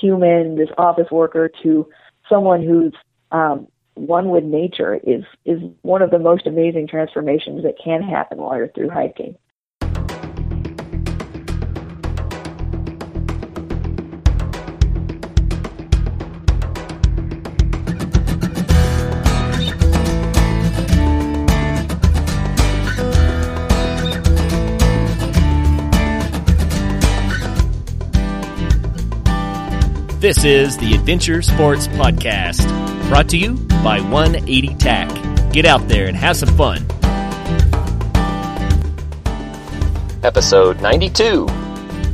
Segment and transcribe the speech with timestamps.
[0.00, 1.88] human, this office worker, to
[2.28, 2.94] someone who's
[3.30, 8.38] um, one with nature is is one of the most amazing transformations that can happen
[8.38, 9.36] while you're through hiking.
[30.26, 32.66] This is the Adventure Sports Podcast,
[33.08, 35.52] brought to you by 180 TAC.
[35.52, 36.84] Get out there and have some fun.
[40.24, 41.46] Episode 92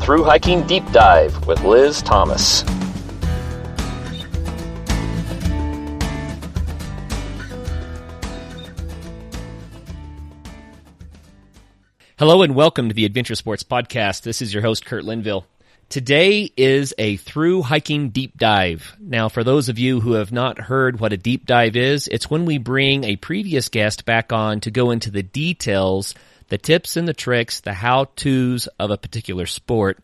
[0.02, 2.62] Through Hiking Deep Dive with Liz Thomas.
[12.18, 14.20] Hello and welcome to the Adventure Sports Podcast.
[14.20, 15.46] This is your host, Kurt Linville.
[15.92, 18.96] Today is a through hiking deep dive.
[18.98, 22.30] Now, for those of you who have not heard what a deep dive is, it's
[22.30, 26.14] when we bring a previous guest back on to go into the details,
[26.48, 30.02] the tips and the tricks, the how to's of a particular sport.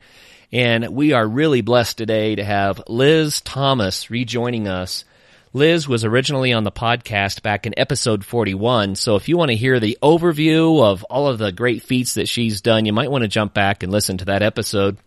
[0.52, 5.06] And we are really blessed today to have Liz Thomas rejoining us.
[5.54, 8.94] Liz was originally on the podcast back in episode 41.
[8.96, 12.28] So if you want to hear the overview of all of the great feats that
[12.28, 14.98] she's done, you might want to jump back and listen to that episode.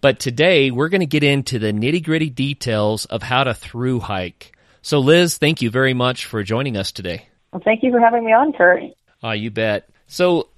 [0.00, 4.00] But today we're going to get into the nitty gritty details of how to through
[4.00, 4.56] hike.
[4.80, 7.26] So Liz, thank you very much for joining us today.
[7.52, 8.82] Well, thank you for having me on, Kurt.
[9.22, 9.88] Oh, you bet.
[10.06, 10.48] So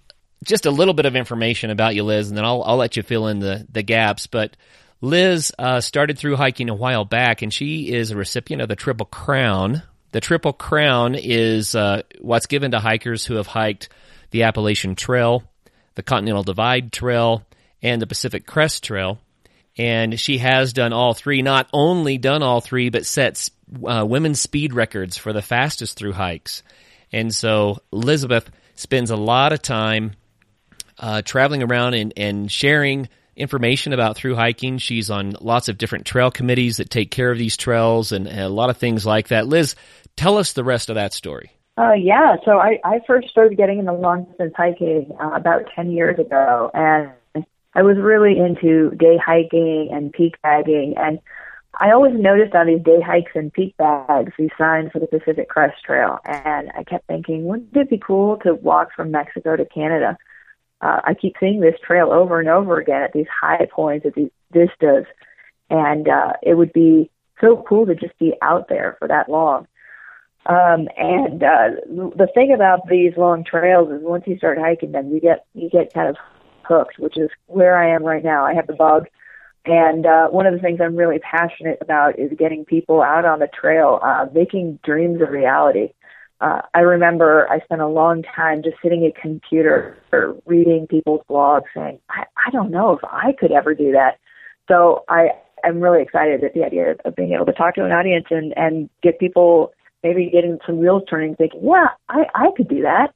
[0.44, 3.02] just a little bit of information about you, Liz, and then I'll, I'll let you
[3.02, 4.26] fill in the, the gaps.
[4.26, 4.56] But
[5.00, 8.76] Liz uh, started through hiking a while back, and she is a recipient of the
[8.76, 9.82] Triple Crown.
[10.12, 13.88] The Triple Crown is uh, what's given to hikers who have hiked
[14.32, 15.44] the Appalachian Trail,
[15.94, 17.46] the Continental Divide Trail,
[17.82, 19.18] and the Pacific Crest Trail
[19.80, 21.40] and she has done all three.
[21.40, 23.50] Not only done all three, but sets
[23.82, 26.62] uh, women's speed records for the fastest through hikes.
[27.12, 30.12] And so Elizabeth spends a lot of time
[30.98, 34.76] uh, traveling around and, and sharing information about through hiking.
[34.76, 38.40] She's on lots of different trail committees that take care of these trails and, and
[38.40, 39.46] a lot of things like that.
[39.46, 39.76] Liz,
[40.14, 41.52] tell us the rest of that story.
[41.78, 45.90] Uh, yeah, so I, I first started getting into long distance hiking uh, about 10
[45.90, 47.12] years ago, and
[47.74, 51.20] I was really into day hiking and peak bagging, and
[51.78, 55.48] I always noticed on these day hikes and peak bags these signs for the Pacific
[55.48, 59.64] Crest Trail, and I kept thinking, wouldn't it be cool to walk from Mexico to
[59.64, 60.18] Canada?
[60.80, 64.14] Uh, I keep seeing this trail over and over again at these high points, at
[64.14, 65.04] these vistas,
[65.68, 67.10] and uh, it would be
[67.40, 69.66] so cool to just be out there for that long.
[70.46, 75.10] Um, and uh, the thing about these long trails is once you start hiking them,
[75.12, 76.16] you get you get kind of
[76.70, 78.44] hooked, which is where I am right now.
[78.44, 79.06] I have the bug.
[79.66, 83.40] And uh, one of the things I'm really passionate about is getting people out on
[83.40, 85.92] the trail, uh, making dreams a reality.
[86.40, 90.86] Uh, I remember I spent a long time just sitting at a computer or reading
[90.88, 94.18] people's blogs saying, I, I don't know if I could ever do that.
[94.66, 95.32] So I,
[95.62, 98.54] I'm really excited at the idea of being able to talk to an audience and,
[98.56, 103.12] and get people maybe getting some wheels turning, thinking, yeah, I, I could do that.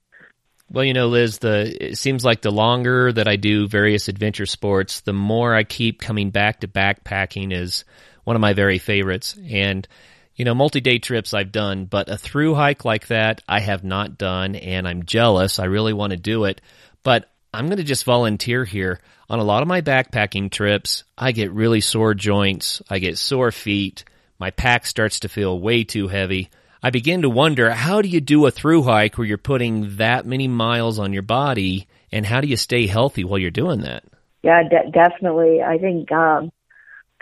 [0.75, 4.45] Well, you know, Liz, the it seems like the longer that I do various adventure
[4.45, 7.85] sports, the more I keep coming back to backpacking is
[8.25, 9.39] one of my very favorites.
[9.49, 9.87] And
[10.35, 14.19] you know, multi-day trips I've done, but a through hike like that I have not
[14.19, 15.61] done and I'm jealous.
[15.61, 16.61] I really want to do it,
[17.05, 18.99] but I'm going to just volunteer here.
[19.31, 22.83] On a lot of my backpacking trips, I get really sore joints.
[22.91, 24.03] I get sore feet.
[24.41, 26.51] My pack starts to feel way too heavy.
[26.85, 30.27] I begin to wonder how do you do a through hike where you're putting that
[30.27, 34.05] many miles on your body and how do you stay healthy while you're doing that?
[34.43, 35.63] Yeah, de- definitely.
[35.63, 36.53] I think um,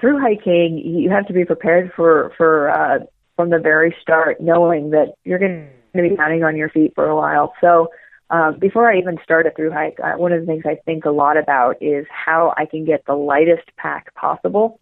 [0.01, 3.05] through hiking, you have to be prepared for for uh,
[3.37, 7.09] from the very start, knowing that you're going to be pounding on your feet for
[7.09, 7.55] a while.
[7.61, 7.87] So
[8.31, 11.05] um, before I even start a through hike, uh, one of the things I think
[11.05, 14.81] a lot about is how I can get the lightest pack possible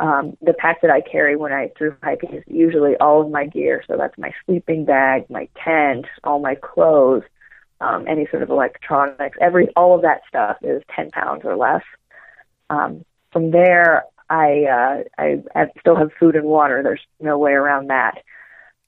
[0.00, 3.46] um, the pack that I carry when I through hiking is usually all of my
[3.46, 3.84] gear.
[3.86, 7.22] So that's my sleeping bag, my tent, all my clothes,
[7.82, 9.36] um, any sort of electronics.
[9.40, 11.82] Every all of that stuff is ten pounds or less.
[12.70, 16.82] Um, from there, I, uh, I I still have food and water.
[16.82, 18.22] There's no way around that.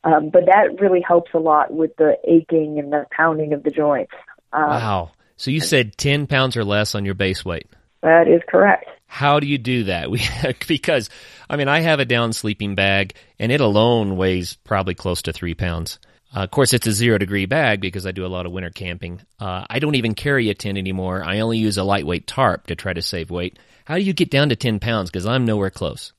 [0.05, 3.71] Um, but that really helps a lot with the aching and the pounding of the
[3.71, 4.13] joints.
[4.53, 5.11] Um, wow.
[5.37, 7.69] So you said 10 pounds or less on your base weight.
[8.03, 8.87] That is correct.
[9.07, 10.11] How do you do that?
[10.11, 10.23] We,
[10.67, 11.11] because,
[11.49, 15.33] I mean, I have a down sleeping bag and it alone weighs probably close to
[15.33, 15.99] three pounds.
[16.35, 18.71] Uh, of course, it's a zero degree bag because I do a lot of winter
[18.71, 19.21] camping.
[19.39, 21.23] Uh, I don't even carry a tent anymore.
[21.23, 23.59] I only use a lightweight tarp to try to save weight.
[23.85, 25.11] How do you get down to 10 pounds?
[25.11, 26.13] Because I'm nowhere close.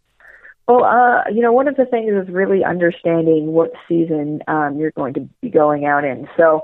[0.68, 4.92] Well, uh, you know, one of the things is really understanding what season um, you're
[4.92, 6.28] going to be going out in.
[6.38, 6.64] So,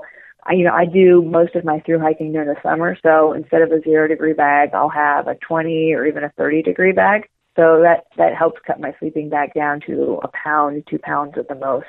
[0.50, 2.96] I, you know, I do most of my through hiking during the summer.
[3.02, 6.62] So instead of a zero degree bag, I'll have a 20 or even a 30
[6.62, 7.28] degree bag.
[7.56, 11.48] So that that helps cut my sleeping bag down to a pound, two pounds at
[11.48, 11.86] the most.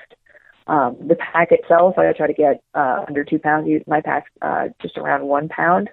[0.67, 3.67] Um, the pack itself, I try to get uh, under two pounds.
[3.87, 5.89] My pack uh, just around one pound.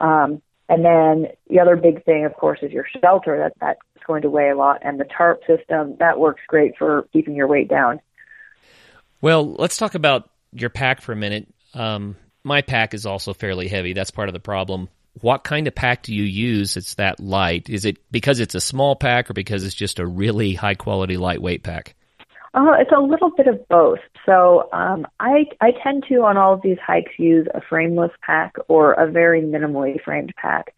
[0.00, 3.36] Um, and then the other big thing, of course, is your shelter.
[3.38, 7.08] That that's going to weigh a lot, and the tarp system that works great for
[7.12, 8.00] keeping your weight down.
[9.20, 11.48] Well, let's talk about your pack for a minute.
[11.74, 13.92] Um, my pack is also fairly heavy.
[13.92, 14.88] That's part of the problem.
[15.20, 16.76] What kind of pack do you use?
[16.76, 17.68] It's that light.
[17.68, 21.16] Is it because it's a small pack, or because it's just a really high quality
[21.16, 21.94] lightweight pack?
[22.52, 24.00] Uh, it's a little bit of both.
[24.26, 28.54] So um, I I tend to on all of these hikes use a frameless pack
[28.68, 30.74] or a very minimally framed pack.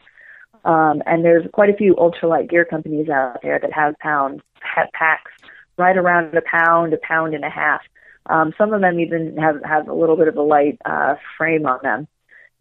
[0.64, 4.88] Um, and there's quite a few ultralight gear companies out there that have pound have
[4.92, 5.32] packs
[5.76, 7.80] right around a pound, a pound and a half.
[8.26, 11.66] Um, some of them even have have a little bit of a light uh, frame
[11.66, 12.08] on them,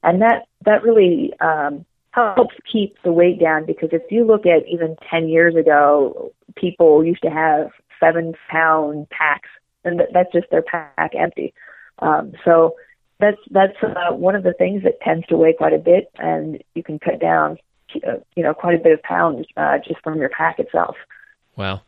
[0.03, 4.67] and that that really um, helps keep the weight down because if you look at
[4.67, 9.49] even 10 years ago, people used to have seven pound packs,
[9.83, 11.53] and that's just their pack empty.
[11.99, 12.75] Um, so
[13.19, 16.61] that's that's uh, one of the things that tends to weigh quite a bit, and
[16.75, 17.57] you can cut down,
[18.07, 20.95] uh, you know, quite a bit of pounds uh, just from your pack itself.
[21.55, 21.81] Wow.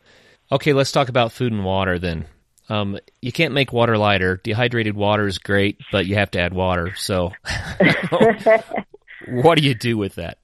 [0.52, 2.26] Okay, let's talk about food and water then.
[2.70, 4.38] Um, you can't make water lighter.
[4.44, 6.96] Dehydrated water is great, but you have to add water.
[6.96, 7.32] So,
[9.28, 10.38] what do you do with that?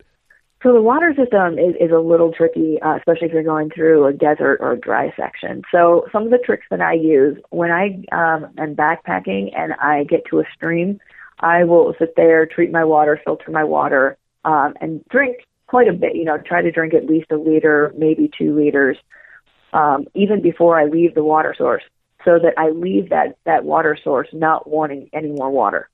[0.62, 4.06] So the water system is, is a little tricky, uh, especially if you're going through
[4.08, 5.62] a desert or a dry section.
[5.72, 10.04] So some of the tricks that I use when I um, am backpacking and I
[10.04, 11.00] get to a stream,
[11.40, 15.38] I will sit there, treat my water, filter my water, um, and drink
[15.68, 16.18] quite a bit.
[16.18, 18.98] You know, try to drink at least a liter, maybe two liters,
[19.72, 21.84] um, even before I leave the water source,
[22.30, 25.90] so that I leave that that water source not wanting any more water.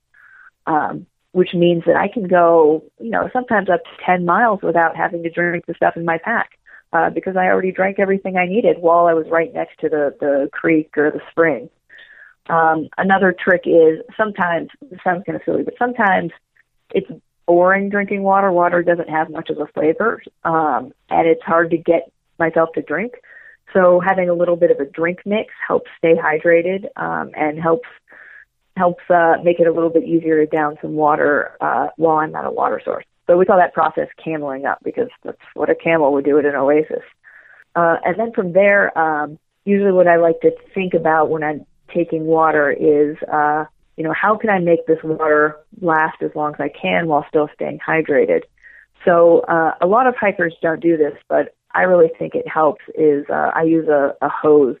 [0.66, 4.96] Um, which means that I can go, you know, sometimes up to 10 miles without
[4.96, 6.58] having to drink the stuff in my pack
[6.94, 10.16] uh, because I already drank everything I needed while I was right next to the,
[10.18, 11.68] the creek or the spring.
[12.48, 16.32] Um, another trick is sometimes, this sounds kind of silly, but sometimes
[16.94, 17.10] it's
[17.46, 18.50] boring drinking water.
[18.50, 22.82] Water doesn't have much of a flavor, um, and it's hard to get myself to
[22.82, 23.12] drink.
[23.72, 27.88] So having a little bit of a drink mix helps stay hydrated um, and helps
[28.76, 32.34] helps uh, make it a little bit easier to down some water uh, while I'm
[32.34, 33.04] at a water source.
[33.26, 36.44] So we call that process cameling up because that's what a camel would do at
[36.44, 37.02] an oasis.
[37.74, 41.66] Uh, and then from there, um, usually what I like to think about when I'm
[41.92, 43.64] taking water is, uh,
[43.96, 47.24] you know, how can I make this water last as long as I can while
[47.28, 48.42] still staying hydrated?
[49.04, 52.82] So uh, a lot of hikers don't do this, but I really think it helps.
[52.94, 54.76] Is uh, I use a, a hose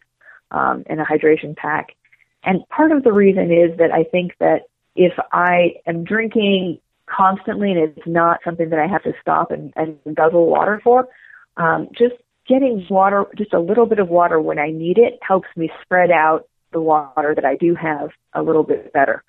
[0.50, 1.94] um, in a hydration pack,
[2.42, 4.62] and part of the reason is that I think that
[4.94, 9.72] if I am drinking constantly and it's not something that I have to stop and,
[9.76, 11.08] and guzzle water for,
[11.56, 12.14] um, just
[12.48, 16.10] getting water, just a little bit of water when I need it helps me spread
[16.10, 19.22] out the water that I do have a little bit better.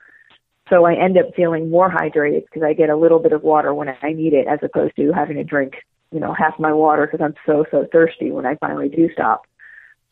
[0.70, 3.74] So I end up feeling more hydrated because I get a little bit of water
[3.74, 5.76] when I need it as opposed to having to drink,
[6.12, 9.46] you know, half my water because I'm so, so thirsty when I finally do stop.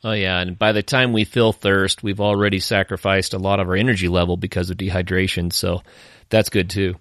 [0.03, 3.67] Oh yeah, and by the time we feel thirst, we've already sacrificed a lot of
[3.69, 5.51] our energy level because of dehydration.
[5.51, 5.81] So
[6.29, 6.95] that's good too.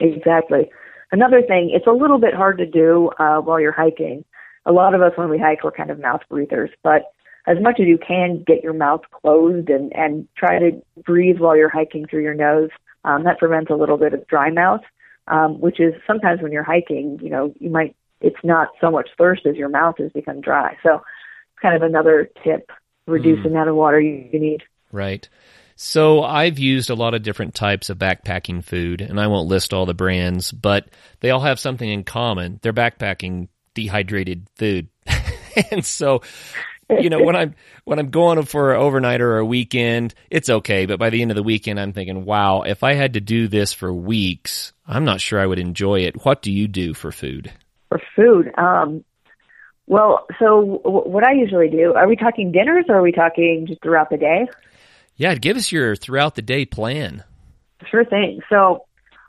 [0.00, 0.70] Exactly.
[1.10, 4.24] Another thing, it's a little bit hard to do uh, while you're hiking.
[4.64, 7.12] A lot of us, when we hike, we're kind of mouth breathers, but
[7.46, 11.56] as much as you can, get your mouth closed and and try to breathe while
[11.56, 12.70] you're hiking through your nose.
[13.04, 14.82] Um, that prevents a little bit of dry mouth,
[15.28, 19.08] um, which is sometimes when you're hiking, you know, you might it's not so much
[19.18, 20.76] thirst as your mouth has become dry.
[20.82, 21.02] So
[21.60, 22.70] kind of another tip.
[23.06, 23.44] Reduce mm.
[23.44, 24.62] the amount of water you, you need.
[24.90, 25.28] Right.
[25.76, 29.74] So I've used a lot of different types of backpacking food, and I won't list
[29.74, 30.88] all the brands, but
[31.20, 32.58] they all have something in common.
[32.62, 34.88] They're backpacking dehydrated food.
[35.70, 36.22] and so
[37.00, 37.54] you know when i'm
[37.84, 41.30] when i'm going for an overnight or a weekend it's okay but by the end
[41.30, 45.04] of the weekend i'm thinking wow if i had to do this for weeks i'm
[45.04, 47.52] not sure i would enjoy it what do you do for food
[47.88, 49.04] for food um
[49.86, 53.66] well, so w- what I usually do, are we talking dinners or are we talking
[53.68, 54.48] just throughout the day?
[55.16, 57.24] Yeah, give us your throughout the day plan.
[57.88, 58.40] Sure thing.
[58.50, 58.84] So,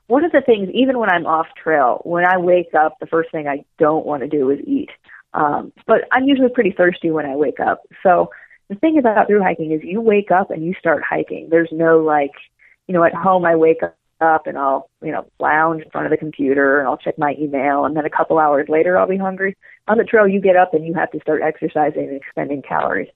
[0.08, 3.30] one of the things, even when I'm off trail, when I wake up, the first
[3.32, 4.90] thing I don't want to do is eat.
[5.34, 7.82] Um, but I'm usually pretty thirsty when I wake up.
[8.04, 8.32] So,
[8.70, 11.50] the thing about through hiking is you wake up and you start hiking.
[11.50, 12.32] There's no like,
[12.88, 13.84] you know, at home I wake
[14.22, 17.36] up and I'll, you know, lounge in front of the computer and I'll check my
[17.40, 19.56] email and then a couple hours later I'll be hungry.
[19.88, 23.10] On the trail you get up and you have to start exercising and expending calories.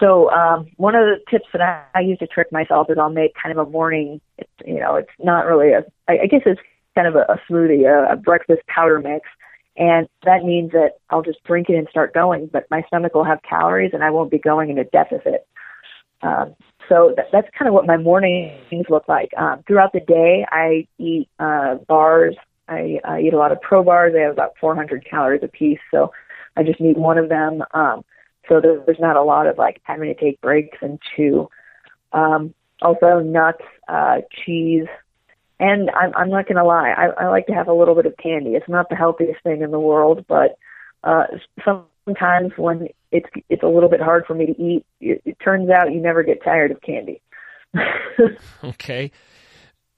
[0.00, 3.10] So um, one of the tips that I, I use to trick myself is I'll
[3.10, 4.20] make kind of a morning.
[4.38, 5.84] It's, you know, it's not really a.
[6.08, 6.60] I, I guess it's
[6.94, 9.28] kind of a, a smoothie, a, a breakfast powder mix,
[9.76, 12.50] and that means that I'll just drink it and start going.
[12.52, 15.46] But my stomach will have calories, and I won't be going in a deficit.
[16.24, 16.54] Um,
[16.88, 19.30] so that, that's kind of what my mornings look like.
[19.36, 22.36] Um, throughout the day, I eat uh, bars.
[22.68, 24.12] I, I eat a lot of pro bars.
[24.12, 26.12] They have about 400 calories a piece, so
[26.56, 27.62] I just need one of them.
[27.72, 28.04] Um,
[28.48, 31.48] so there's not a lot of like having to take breaks and chew.
[32.12, 34.86] Um, also nuts, uh, cheese,
[35.60, 38.06] and I'm, I'm not going to lie, I, I like to have a little bit
[38.06, 38.50] of candy.
[38.50, 40.58] It's not the healthiest thing in the world, but
[41.02, 41.24] uh,
[42.04, 45.70] sometimes when it's it's a little bit hard for me to eat, it, it turns
[45.70, 47.20] out you never get tired of candy.
[48.64, 49.10] okay.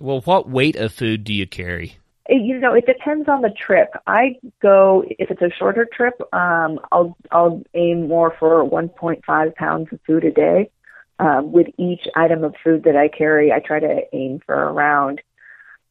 [0.01, 1.99] Well, what weight of food do you carry?
[2.29, 3.91] you know, it depends on the trip.
[4.07, 9.89] I go if it's a shorter trip, um, I'll I'll aim more for 1.5 pounds
[9.93, 10.71] of food a day.
[11.19, 15.23] Um, with each item of food that I carry, I try to aim for around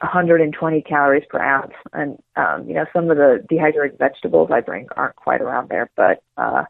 [0.01, 1.73] 120 calories per ounce.
[1.93, 5.89] And um, you know, some of the dehydrated vegetables I bring aren't quite around there,
[5.95, 6.65] but uh,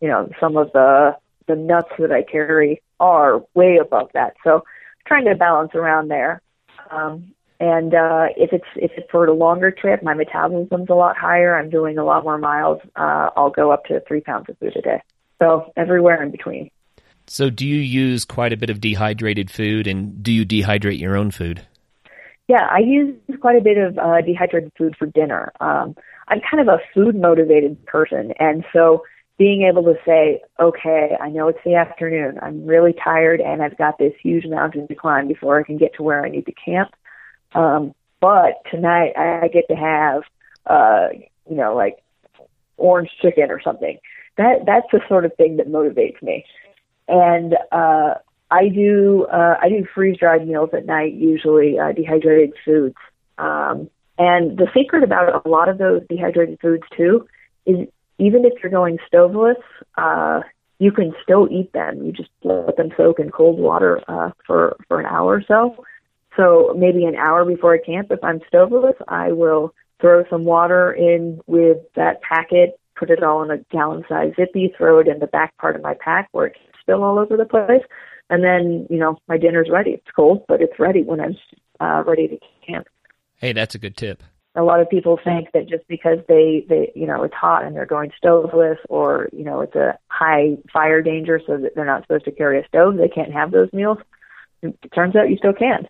[0.00, 4.34] you know, some of the the nuts that I carry are way above that.
[4.44, 4.64] So,
[5.06, 6.42] trying to balance around there.
[6.90, 11.16] Um, and uh, if it's if it's for a longer trip, my metabolism's a lot
[11.16, 11.56] higher.
[11.56, 12.80] I'm doing a lot more miles.
[12.96, 15.02] Uh, I'll go up to three pounds of food a day.
[15.38, 16.70] So everywhere in between.
[17.26, 21.16] So do you use quite a bit of dehydrated food, and do you dehydrate your
[21.16, 21.66] own food?
[22.50, 25.52] Yeah, I use quite a bit of uh, dehydrated food for dinner.
[25.60, 25.94] Um,
[26.28, 29.04] I'm kind of a food motivated person, and so
[29.38, 33.78] being able to say, okay, I know it's the afternoon, I'm really tired, and I've
[33.78, 36.52] got this huge mountain to climb before I can get to where I need to
[36.52, 36.90] camp
[37.54, 40.22] um, but tonight I get to have,
[40.66, 41.08] uh,
[41.48, 41.98] you know, like
[42.76, 43.98] orange chicken or something.
[44.36, 46.44] That that's the sort of thing that motivates me.
[47.08, 48.14] And uh,
[48.50, 52.96] I do uh, I do freeze dried meals at night, usually uh, dehydrated foods.
[53.38, 53.88] Um,
[54.18, 57.26] and the secret about a lot of those dehydrated foods too
[57.64, 57.88] is
[58.18, 59.56] even if you're going stoveless,
[59.96, 60.40] uh,
[60.78, 62.04] you can still eat them.
[62.04, 65.84] You just let them soak in cold water uh, for for an hour or so,
[66.36, 70.92] so maybe an hour before I camp, if I'm stoveless, I will throw some water
[70.92, 75.18] in with that packet, put it all in a gallon size zippy, throw it in
[75.18, 77.82] the back part of my pack where it can spill all over the place.
[78.30, 79.90] And then, you know, my dinner's ready.
[79.90, 81.36] It's cold, but it's ready when I'm
[81.80, 82.86] uh, ready to camp.
[83.36, 84.22] Hey, that's a good tip.
[84.56, 87.74] A lot of people think that just because they, they, you know, it's hot and
[87.74, 92.02] they're going stoveless or, you know, it's a high fire danger so that they're not
[92.02, 93.98] supposed to carry a stove, they can't have those meals.
[94.62, 95.88] It turns out you still can.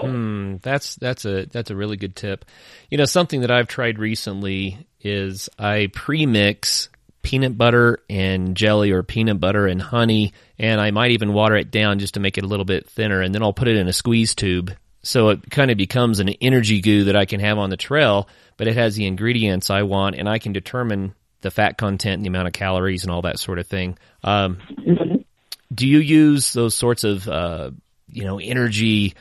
[0.00, 2.46] Hmm, that's that's a that's a really good tip.
[2.90, 6.88] You know, something that I've tried recently is I pre-mix
[7.22, 11.70] peanut butter and jelly or peanut butter and honey, and I might even water it
[11.70, 13.88] down just to make it a little bit thinner, and then I'll put it in
[13.88, 14.74] a squeeze tube.
[15.02, 18.28] So it kind of becomes an energy goo that I can have on the trail,
[18.56, 22.24] but it has the ingredients I want, and I can determine the fat content and
[22.24, 23.96] the amount of calories and all that sort of thing.
[24.22, 24.58] Um.
[25.72, 27.70] Do you use those sorts of, uh,
[28.08, 29.14] you know, energy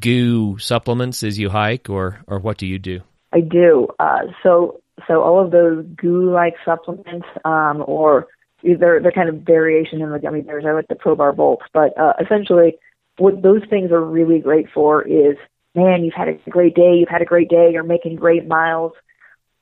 [0.00, 3.00] goo supplements as you hike, or or what do you do?
[3.32, 3.86] I do.
[3.98, 8.28] Uh, so so all of those goo-like supplements, um, or
[8.62, 10.64] they're they're kind of variation in the gummy bears.
[10.66, 12.78] I like the Probar Bolts, but uh, essentially,
[13.18, 15.36] what those things are really great for is,
[15.74, 18.92] man, you've had a great day, you've had a great day, you're making great miles.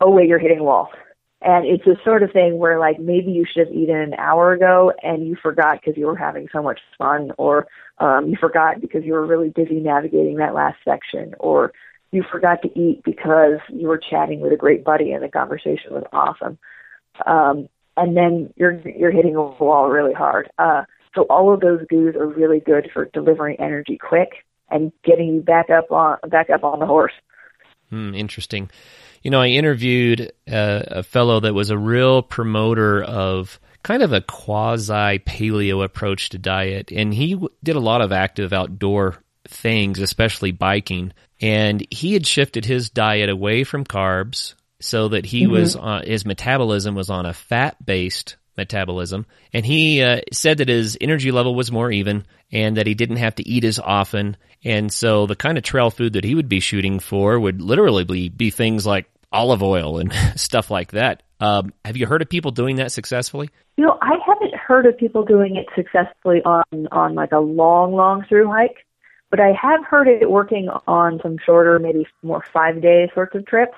[0.00, 0.90] Oh wait, you're hitting a wall.
[1.44, 4.52] And it's the sort of thing where like maybe you should have eaten an hour
[4.52, 7.66] ago and you forgot because you were having so much fun or
[7.98, 11.72] um, you forgot because you were really busy navigating that last section or
[12.12, 15.92] you forgot to eat because you were chatting with a great buddy and the conversation
[15.92, 16.58] was awesome.
[17.26, 20.50] Um, and then you're you're hitting a wall really hard.
[20.58, 20.82] Uh,
[21.14, 25.40] so all of those goos are really good for delivering energy quick and getting you
[25.40, 27.12] back up on back up on the horse.
[27.90, 28.70] Hmm, interesting.
[29.22, 34.12] You know, I interviewed a, a fellow that was a real promoter of kind of
[34.12, 39.22] a quasi paleo approach to diet, and he w- did a lot of active outdoor
[39.48, 41.12] things, especially biking.
[41.40, 45.52] And he had shifted his diet away from carbs so that he mm-hmm.
[45.52, 50.68] was uh, his metabolism was on a fat based metabolism, and he uh, said that
[50.68, 54.36] his energy level was more even and that he didn't have to eat as often.
[54.64, 58.04] And so the kind of trail food that he would be shooting for would literally
[58.04, 61.22] be, be things like olive oil and stuff like that.
[61.40, 63.50] Um, have you heard of people doing that successfully?
[63.76, 67.94] You know, I haven't heard of people doing it successfully on on like a long,
[67.94, 68.86] long through hike.
[69.32, 73.46] But I have heard it working on some shorter, maybe more five day sorts of
[73.46, 73.72] trips.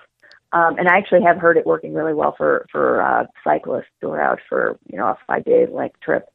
[0.53, 4.11] Um, and I actually have heard it working really well for for uh, cyclists who
[4.11, 6.29] are out for you know a five day length trip.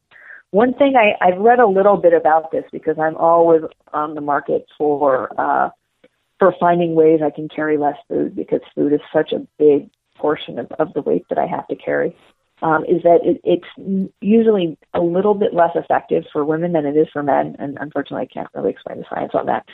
[0.51, 3.61] One thing I, I've read a little bit about this because I'm always
[3.93, 5.69] on the market for uh,
[6.39, 10.59] for finding ways I can carry less food because food is such a big portion
[10.59, 12.15] of, of the weight that I have to carry.
[12.61, 16.97] Um, is that it, it's usually a little bit less effective for women than it
[16.97, 19.65] is for men, and unfortunately, I can't really explain the science on that.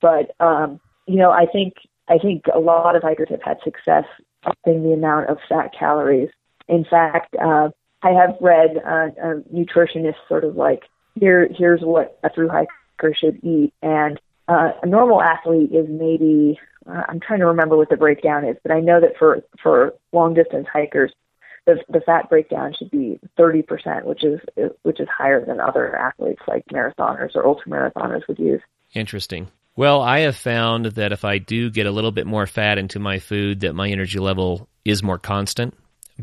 [0.00, 1.74] But um, you know, I think
[2.08, 4.04] I think a lot of hikers have had success
[4.44, 6.30] upping the amount of fat calories.
[6.68, 7.70] In fact, uh,
[8.02, 10.82] I have read uh, a nutritionist sort of like
[11.18, 16.58] here here's what a through hiker should eat, and uh, a normal athlete is maybe
[16.86, 19.94] uh, I'm trying to remember what the breakdown is, but I know that for for
[20.12, 21.12] long distance hikers,
[21.66, 24.40] the the fat breakdown should be 30%, which is
[24.82, 28.60] which is higher than other athletes like marathoners or ultramarathoners would use.
[28.94, 29.48] Interesting.
[29.76, 33.00] Well, I have found that if I do get a little bit more fat into
[33.00, 35.74] my food, that my energy level is more constant.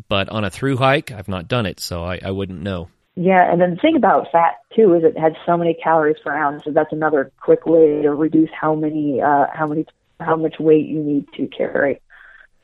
[0.08, 2.88] But on a through hike, I've not done it, so I, I wouldn't know.
[3.16, 6.34] Yeah, and then the thing about fat too is it has so many calories per
[6.34, 9.86] ounce, so that's another quick way to reduce how many uh, how many
[10.22, 12.00] how much weight you need to carry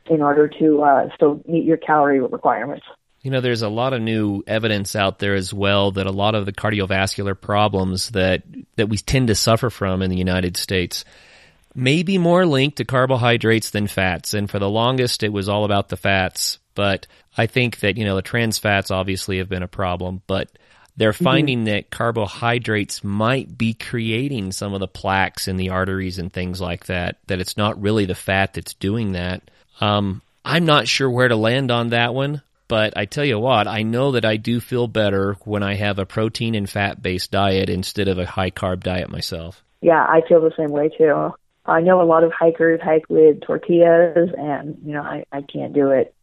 [0.10, 2.86] in order to uh, still meet your calorie requirements.
[3.22, 6.36] You know, there's a lot of new evidence out there as well that a lot
[6.36, 8.44] of the cardiovascular problems that
[8.76, 11.04] that we tend to suffer from in the United States
[11.76, 14.34] may be more linked to carbohydrates than fats.
[14.34, 16.60] And for the longest, it was all about the fats.
[16.74, 20.50] But I think that you know the trans fats obviously have been a problem, but
[20.96, 21.24] they're mm-hmm.
[21.24, 21.74] finding mm-hmm.
[21.74, 26.86] that carbohydrates might be creating some of the plaques in the arteries and things like
[26.86, 27.18] that.
[27.28, 29.50] That it's not really the fat that's doing that.
[29.80, 32.42] Um, I'm not sure where to land on that one.
[32.68, 36.00] But I tell you what, I know that I do feel better when I have
[36.00, 39.64] a protein and fat based diet instead of a high carb diet myself.
[39.82, 41.34] Yeah, I feel the same way too.
[41.66, 45.74] I know a lot of hikers hike with tortillas, and you know I, I can't
[45.74, 46.14] do it.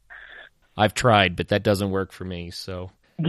[0.76, 2.50] I've tried, but that doesn't work for me.
[2.50, 2.90] So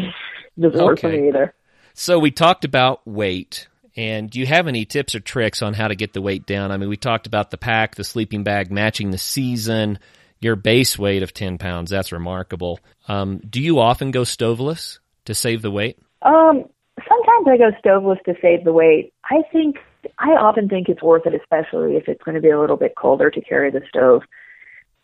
[0.59, 0.83] doesn't okay.
[0.83, 1.53] work for me either.
[1.93, 5.87] So we talked about weight, and do you have any tips or tricks on how
[5.87, 6.71] to get the weight down?
[6.71, 9.99] I mean, we talked about the pack, the sleeping bag, matching the season
[10.39, 11.89] your base weight of 10 pounds.
[11.89, 12.79] That's remarkable.
[13.07, 15.97] Um, do you often go stoveless to save the weight?
[16.21, 16.65] Um,
[17.07, 19.13] sometimes I go stoveless to save the weight.
[19.25, 19.77] I think,
[20.19, 22.95] I often think it's worth it, especially if it's going to be a little bit
[22.95, 24.21] colder to carry the stove.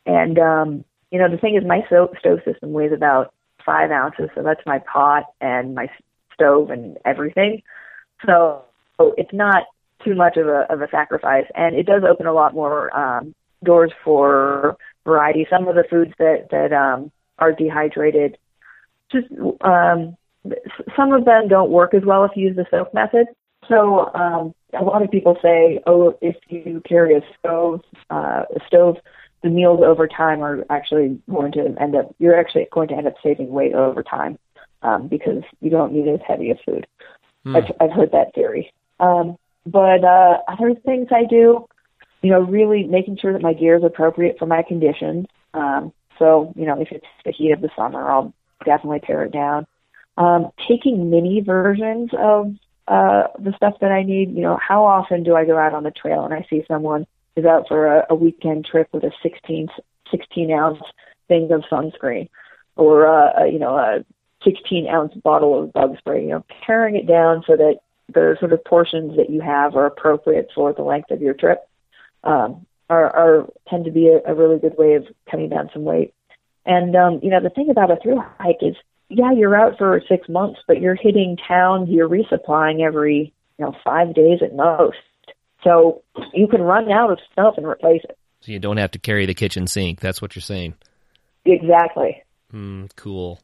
[0.05, 3.33] And, um, you know, the thing is, my stove, stove system weighs about
[3.65, 5.87] five ounces, so that's my pot and my
[6.33, 7.61] stove and everything.
[8.25, 8.63] So,
[9.01, 9.63] so it's not
[10.03, 13.35] too much of a of a sacrifice, and it does open a lot more um,
[13.63, 15.45] doors for variety.
[15.49, 18.37] Some of the foods that that um, are dehydrated,
[19.11, 19.27] just
[19.61, 20.17] um,
[20.95, 23.27] some of them don't work as well if you use the soak method.
[23.67, 28.59] So um, a lot of people say, oh, if you carry a stove, uh, a
[28.65, 28.97] stove,
[29.43, 32.15] the meals over time are actually going to end up.
[32.19, 34.39] You're actually going to end up saving weight over time
[34.81, 36.87] um, because you don't need as heavy a food.
[37.45, 37.57] Mm.
[37.57, 38.71] I've, I've heard that theory.
[39.01, 41.67] Um, but uh, other things I do,
[42.21, 45.25] you know, really making sure that my gear is appropriate for my conditions.
[45.53, 48.33] Um, so, you know, if it's the heat of the summer, I'll
[48.63, 49.65] definitely pare it down.
[50.17, 52.53] Um, taking mini versions of
[52.87, 54.35] uh, the stuff that I need.
[54.35, 57.07] You know, how often do I go out on the trail and I see someone
[57.35, 59.69] is out for a, a weekend trip with a 16,
[60.11, 60.79] 16 ounce
[61.27, 62.29] thing of sunscreen
[62.75, 64.03] or, uh, you know, a
[64.43, 68.53] 16 ounce bottle of bug spray, you know, paring it down so that the sort
[68.53, 71.67] of portions that you have are appropriate for the length of your trip
[72.23, 75.83] um, are, are tend to be a, a really good way of cutting down some
[75.83, 76.13] weight.
[76.65, 78.75] And um, you know, the thing about a through hike is,
[79.09, 83.75] yeah, you're out for six months, but you're hitting towns, you're resupplying every you know
[83.83, 84.97] five days at most.
[85.63, 88.17] So you can run out of stuff and replace it.
[88.41, 89.99] So you don't have to carry the kitchen sink.
[89.99, 90.73] That's what you're saying.
[91.45, 92.23] Exactly.
[92.51, 93.39] Mm, cool.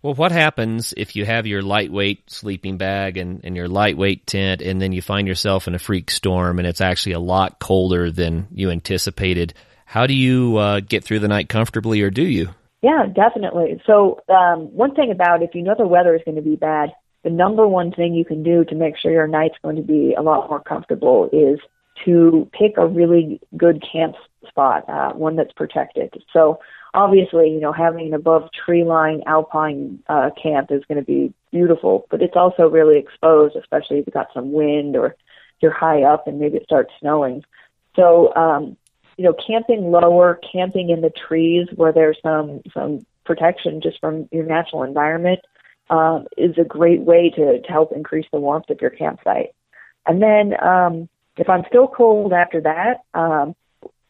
[0.00, 4.62] Well, what happens if you have your lightweight sleeping bag and, and your lightweight tent
[4.62, 8.12] and then you find yourself in a freak storm and it's actually a lot colder
[8.12, 9.54] than you anticipated?
[9.84, 12.50] How do you uh, get through the night comfortably or do you?
[12.80, 13.82] Yeah, definitely.
[13.86, 16.90] So, um, one thing about if you know the weather is going to be bad,
[17.24, 20.14] the number one thing you can do to make sure your night's going to be
[20.16, 21.58] a lot more comfortable is
[22.04, 24.14] to pick a really good camp
[24.48, 26.14] spot, uh, one that's protected.
[26.32, 26.60] So,
[26.94, 31.32] obviously, you know, having an above tree line alpine uh, camp is going to be
[31.50, 35.16] beautiful, but it's also really exposed, especially if you've got some wind or
[35.60, 37.44] you're high up and maybe it starts snowing.
[37.96, 38.76] So, um,
[39.16, 44.28] you know, camping lower, camping in the trees where there's some some protection just from
[44.30, 45.40] your natural environment
[45.90, 49.54] um, is a great way to, to help increase the warmth of your campsite.
[50.06, 53.54] And then um, if I'm still cold after that, um,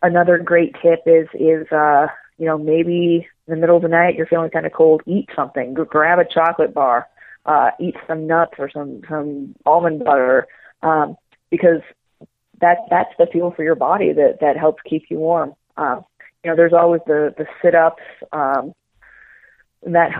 [0.03, 2.09] another great tip is is uh,
[2.39, 5.29] you know maybe in the middle of the night you're feeling kind of cold, eat
[5.35, 5.75] something.
[5.75, 7.09] Grab a chocolate bar,
[7.47, 10.47] uh, eat some nuts or some some almond butter,
[10.83, 11.17] um,
[11.51, 11.81] because
[12.61, 15.55] that that's the fuel for your body that that helps keep you warm.
[15.77, 16.05] Um,
[16.45, 18.73] you know, there's always the the sit ups um,
[19.85, 20.11] that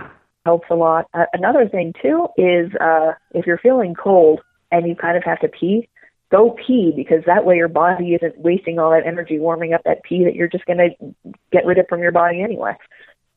[0.45, 1.07] helps a lot.
[1.13, 5.39] Uh, another thing too is uh, if you're feeling cold and you kind of have
[5.39, 5.89] to pee,
[6.31, 10.03] go pee because that way your body isn't wasting all that energy warming up that
[10.03, 12.73] pee that you're just going to get rid of from your body anyway.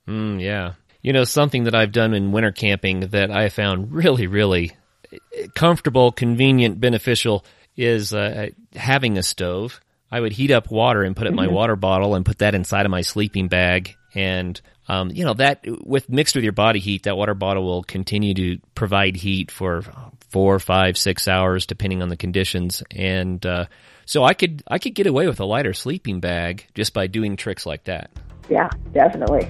[0.07, 0.75] Mm, yeah.
[1.01, 4.73] You know, something that I've done in winter camping that I found really, really
[5.55, 7.45] comfortable, convenient, beneficial
[7.77, 9.81] is uh, having a stove.
[10.11, 11.55] I would heat up water and put it in my mm-hmm.
[11.55, 13.97] water bottle and put that inside of my sleeping bag.
[14.15, 17.83] And, um, you know, that with mixed with your body heat, that water bottle will
[17.83, 19.83] continue to provide heat for
[20.31, 22.83] four, five, six hours, depending on the conditions.
[22.91, 23.67] And, uh,
[24.05, 27.37] so I could, I could get away with a lighter sleeping bag just by doing
[27.37, 28.11] tricks like that.
[28.51, 29.49] Yeah, definitely.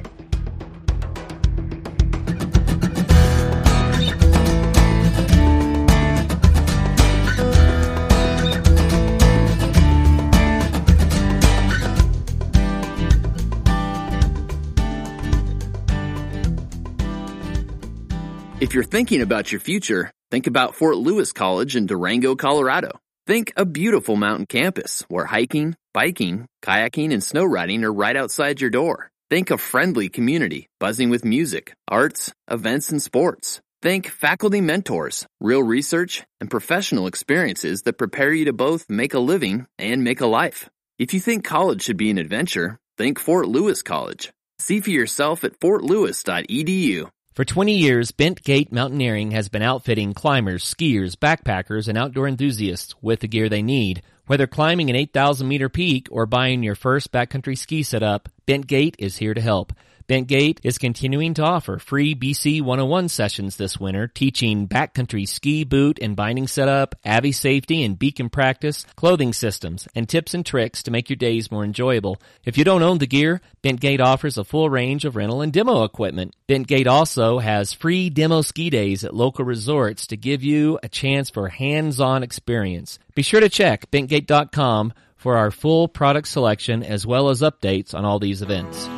[18.63, 22.93] If you're thinking about your future, think about Fort Lewis College in Durango, Colorado.
[23.27, 28.61] Think a beautiful mountain campus where hiking, biking, kayaking, and snow riding are right outside
[28.61, 29.11] your door.
[29.31, 33.61] Think a friendly community buzzing with music, arts, events, and sports.
[33.83, 39.19] Think faculty mentors, real research, and professional experiences that prepare you to both make a
[39.33, 40.71] living and make a life.
[41.01, 44.31] If you think college should be an adventure, think Fort Lewis College.
[44.61, 47.11] See for yourself at fortlewis.edu.
[47.35, 52.95] For 20 years, Bent Gate Mountaineering has been outfitting climbers, skiers, backpackers, and outdoor enthusiasts
[53.01, 54.03] with the gear they need.
[54.27, 58.97] Whether climbing an 8,000 meter peak or buying your first backcountry ski setup, Bent Gate
[58.99, 59.73] is here to help.
[60.13, 65.99] Bentgate is continuing to offer free BC 101 sessions this winter, teaching backcountry ski, boot,
[66.03, 70.91] and binding setup, AVI safety and beacon practice, clothing systems, and tips and tricks to
[70.91, 72.21] make your days more enjoyable.
[72.45, 75.83] If you don't own the gear, Bentgate offers a full range of rental and demo
[75.83, 76.37] equipment.
[76.47, 81.31] Bentgate also has free demo ski days at local resorts to give you a chance
[81.31, 82.99] for hands-on experience.
[83.15, 88.05] Be sure to check bentgate.com for our full product selection as well as updates on
[88.05, 88.91] all these events.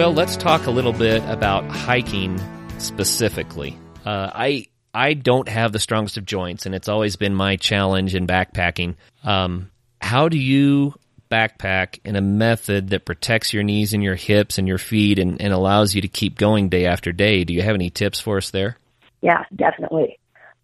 [0.00, 2.40] Well, let's talk a little bit about hiking
[2.78, 3.76] specifically.
[4.02, 8.14] Uh, I I don't have the strongest of joints, and it's always been my challenge
[8.14, 8.94] in backpacking.
[9.24, 10.94] Um, how do you
[11.30, 15.38] backpack in a method that protects your knees and your hips and your feet and,
[15.38, 17.44] and allows you to keep going day after day?
[17.44, 18.78] Do you have any tips for us there?
[19.20, 20.18] Yeah, definitely.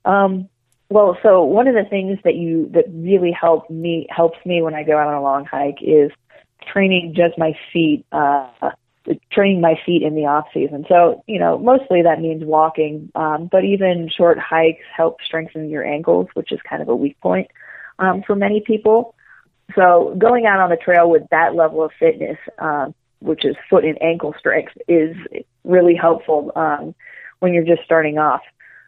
[0.07, 0.49] Um,
[0.89, 4.73] well, so one of the things that you that really help me helps me when
[4.73, 6.11] I go out on a long hike is
[6.73, 8.07] training just my feet.
[8.11, 8.71] Uh,
[9.31, 10.85] training my feet in the off season.
[10.89, 15.85] So, you know, mostly that means walking, um, but even short hikes help strengthen your
[15.85, 17.51] ankles, which is kind of a weak point
[17.99, 19.15] um, for many people.
[19.75, 23.85] So, going out on the trail with that level of fitness, um, which is foot
[23.85, 25.17] and ankle strength, is
[25.65, 26.95] really helpful um,
[27.41, 28.43] when you're just starting off.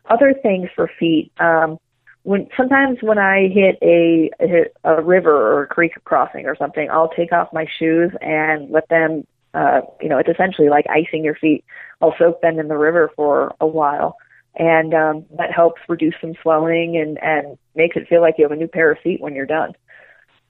[0.08, 1.32] Other things for feet.
[1.40, 1.78] Um,
[2.22, 6.88] when sometimes when I hit a hit a river or a creek crossing or something,
[6.90, 9.26] I'll take off my shoes and let them
[9.58, 11.64] uh, you know, it's essentially like icing your feet.
[12.00, 14.16] I'll soak them in the river for a while,
[14.54, 18.52] and um, that helps reduce some swelling and and makes it feel like you have
[18.52, 19.72] a new pair of feet when you're done.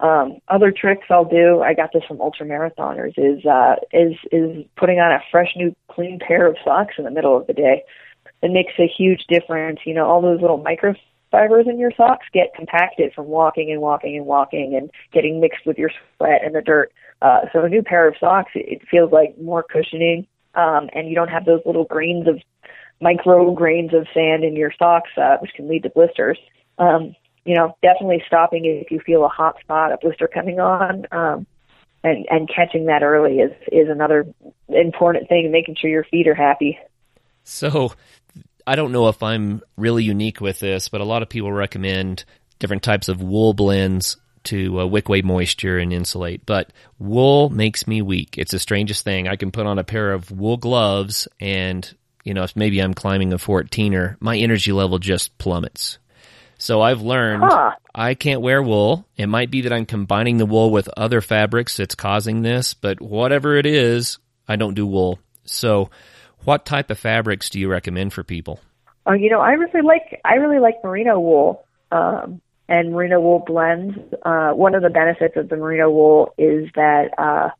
[0.01, 4.65] Um, other tricks I'll do, I got this from ultra marathoners, is uh, is is
[4.77, 7.85] putting on a fresh new clean pair of socks in the middle of the day.
[8.43, 9.81] It makes a huge difference.
[9.87, 14.17] You know, all those little microfibers in your socks get compacted from walking and walking
[14.17, 16.93] and walking and getting mixed with your sweat and the dirt.
[17.21, 21.15] Uh, so a new pair of socks, it feels like more cushioning, um, and you
[21.15, 22.41] don't have those little grains of
[23.01, 26.39] micro grains of sand in your socks, uh, which can lead to blisters.
[26.79, 31.07] Um, you know, definitely stopping if you feel a hot spot, a blister coming on,
[31.11, 31.47] um,
[32.05, 34.27] and and catching that early is is another
[34.69, 35.51] important thing.
[35.51, 36.79] Making sure your feet are happy.
[37.45, 37.93] So,
[38.67, 42.25] I don't know if I'm really unique with this, but a lot of people recommend
[42.59, 46.45] different types of wool blends to uh, wick away moisture and insulate.
[46.47, 48.37] But wool makes me weak.
[48.39, 49.29] It's the strangest thing.
[49.29, 51.93] I can put on a pair of wool gloves and
[52.25, 55.99] you know, if maybe I'm climbing a 14er, my energy level just plummets.
[56.59, 57.73] So I've learned Huh.
[57.95, 59.07] I can't wear wool.
[59.17, 63.01] It might be that I'm combining the wool with other fabrics that's causing this, but
[63.01, 65.19] whatever it is, I don't do wool.
[65.45, 65.91] So
[66.45, 68.61] what type of fabrics do you recommend for people?
[69.07, 73.43] Uh, you know, I really like I really like merino wool um, and merino wool
[73.47, 73.97] blends.
[74.23, 77.51] Uh, one of the benefits of the merino wool is that uh,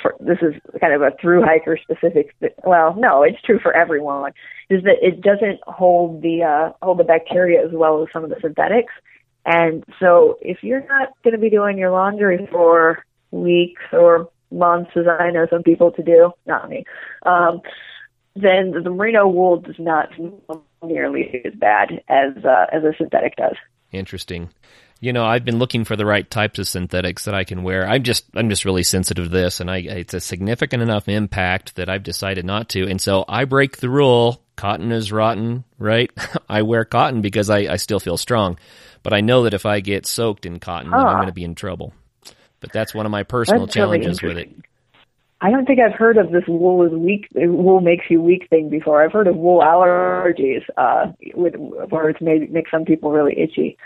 [0.00, 2.34] for, this is kind of a through hiker specific.
[2.64, 4.32] Well, no, it's true for everyone.
[4.70, 8.30] Is that it doesn't hold the uh, hold the bacteria as well as some of
[8.30, 8.92] the synthetics,
[9.44, 14.90] and so if you're not going to be doing your laundry for weeks or months,
[14.96, 16.84] as I know some people to do, not me.
[17.24, 17.60] Um,
[18.34, 20.10] then the merino wool does not
[20.82, 23.56] nearly as bad as uh, as a synthetic does.
[23.92, 24.50] Interesting.
[25.00, 27.86] You know, I've been looking for the right types of synthetics that I can wear.
[27.88, 31.74] I'm just, I'm just really sensitive to this, and I, it's a significant enough impact
[31.76, 32.88] that I've decided not to.
[32.88, 34.42] And so I break the rule.
[34.54, 36.10] Cotton is rotten, right?
[36.48, 38.58] I wear cotton because I, I still feel strong,
[39.02, 41.44] but I know that if I get soaked in cotton, then I'm going to be
[41.44, 41.92] in trouble.
[42.60, 44.50] But that's one of my personal That's really challenges with it.
[45.42, 47.26] I don't think I've heard of this wool is weak.
[47.34, 49.02] Wool makes you weak thing before.
[49.02, 53.76] I've heard of wool allergies, uh, with where it's made make some people really itchy.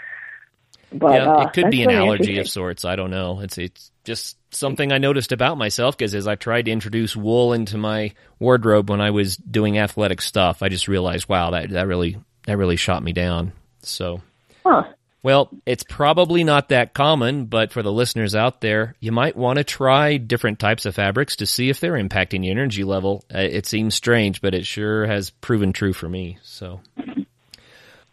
[0.92, 2.84] But yeah, uh, it could be an really allergy of sorts.
[2.84, 3.40] I don't know.
[3.40, 7.54] It's it's just something I noticed about myself because as I tried to introduce wool
[7.54, 11.86] into my wardrobe when I was doing athletic stuff, I just realized, wow, that that
[11.86, 13.52] really that really shot me down.
[13.80, 14.20] So,
[14.62, 14.84] Huh.
[15.26, 19.56] Well, it's probably not that common, but for the listeners out there, you might want
[19.58, 23.24] to try different types of fabrics to see if they're impacting your energy level.
[23.34, 26.38] Uh, It seems strange, but it sure has proven true for me.
[26.44, 26.80] So.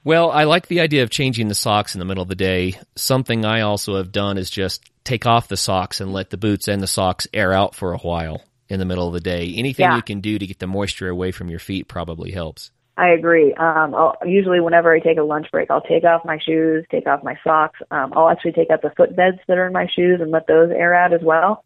[0.03, 2.79] Well, I like the idea of changing the socks in the middle of the day.
[2.95, 6.67] Something I also have done is just take off the socks and let the boots
[6.67, 9.53] and the socks air out for a while in the middle of the day.
[9.55, 9.97] Anything Yeah.
[9.97, 12.71] you can do to get the moisture away from your feet probably helps.
[12.95, 13.53] I agree.
[13.55, 17.07] Um, I'll, usually, whenever I take a lunch break, I'll take off my shoes, take
[17.07, 17.79] off my socks.
[17.89, 20.69] Um, I'll actually take out the footbeds that are in my shoes and let those
[20.71, 21.63] air out as well.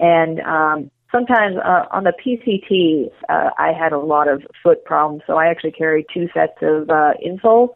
[0.00, 5.22] And um, sometimes uh, on the PCT, uh, I had a lot of foot problems,
[5.26, 7.74] so I actually carry two sets of uh, insoles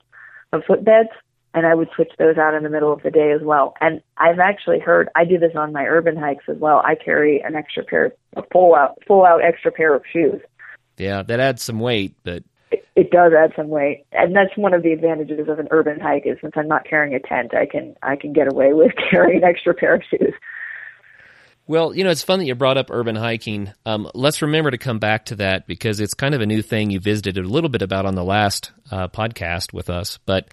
[0.54, 1.10] of footbeds,
[1.52, 3.74] and I would switch those out in the middle of the day as well.
[3.82, 6.80] And I've actually heard I do this on my urban hikes as well.
[6.86, 10.40] I carry an extra pair, a full out, full out extra pair of shoes
[10.96, 12.42] Yeah, that adds some weight, but
[13.00, 16.26] it, does add some weight, and that's one of the advantages of an urban hike.
[16.26, 19.42] Is since I'm not carrying a tent, I can I can get away with carrying
[19.42, 20.34] an extra pair of shoes.
[21.66, 23.70] Well, you know, it's fun that you brought up urban hiking.
[23.84, 26.90] Um, let's remember to come back to that because it's kind of a new thing
[26.90, 30.18] you visited a little bit about on the last uh, podcast with us.
[30.24, 30.48] But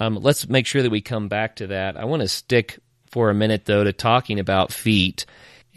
[0.00, 1.96] um, let's make sure that we come back to that.
[1.96, 2.80] I want to stick
[3.12, 5.24] for a minute, though, to talking about feet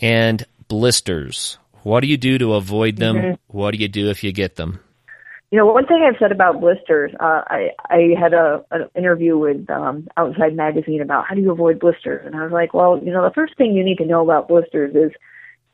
[0.01, 1.59] and blisters.
[1.83, 3.37] What do you do to avoid them?
[3.47, 4.79] What do you do if you get them?
[5.51, 9.37] You know, one thing I've said about blisters, uh, I I had a an interview
[9.37, 12.99] with um, Outside Magazine about how do you avoid blisters, and I was like, well,
[13.03, 15.11] you know, the first thing you need to know about blisters is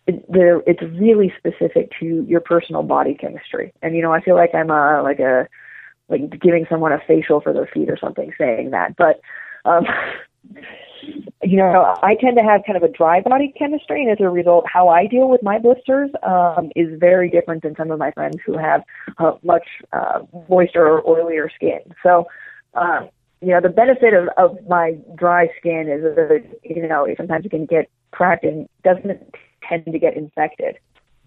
[0.08, 4.56] it, it's really specific to your personal body chemistry, and you know, I feel like
[4.56, 5.50] I'm a like a
[6.08, 9.20] like giving someone a facial for their feet or something saying that, but
[9.66, 9.86] um,
[11.44, 14.30] you know, I tend to have kind of a dry body chemistry, and as a
[14.30, 18.12] result, how I deal with my blisters um, is very different than some of my
[18.12, 18.84] friends who have
[19.20, 21.80] uh, much uh, moister or oilier skin.
[22.02, 22.28] So,
[22.74, 23.10] um,
[23.42, 27.50] you know, the benefit of, of my dry skin is that, you know, sometimes it
[27.50, 29.36] can get cracked and doesn't
[29.68, 30.78] tend to get infected.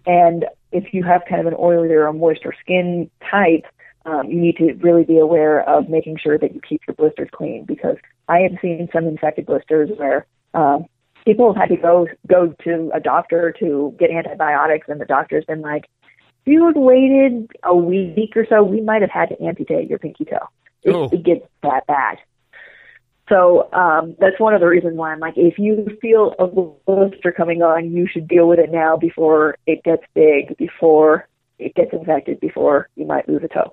[0.05, 3.65] And if you have kind of an oilier or moister skin type,
[4.05, 7.29] um, you need to really be aware of making sure that you keep your blisters
[7.31, 10.85] clean because I have seen some infected blisters where um,
[11.25, 15.45] people have had to go go to a doctor to get antibiotics, and the doctor's
[15.45, 15.85] been like,
[16.45, 19.99] "If you had waited a week or so, we might have had to amputate your
[19.99, 20.47] pinky toe.
[20.83, 21.09] It, Oh.
[21.11, 22.17] it gets that bad."
[23.29, 27.31] So um, that's one of the reasons why I'm like, if you feel a blister
[27.31, 31.27] coming on, you should deal with it now before it gets big, before
[31.59, 33.71] it gets infected, before you might lose a toe.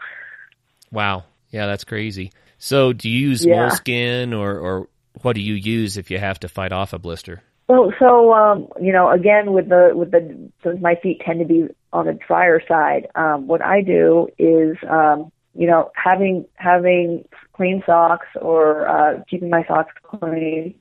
[0.92, 1.24] Wow.
[1.50, 2.32] Yeah, that's crazy.
[2.58, 3.56] So, do you use Yeah.
[3.56, 4.88] moleskin or, or
[5.22, 7.42] what do you use if you have to fight off a blister?
[7.68, 11.44] Well, so um, you know, again, with the with the since my feet tend to
[11.44, 17.24] be on the drier side, um, what I do is, um, you know, having having
[17.54, 20.74] clean socks or uh, keeping my socks clean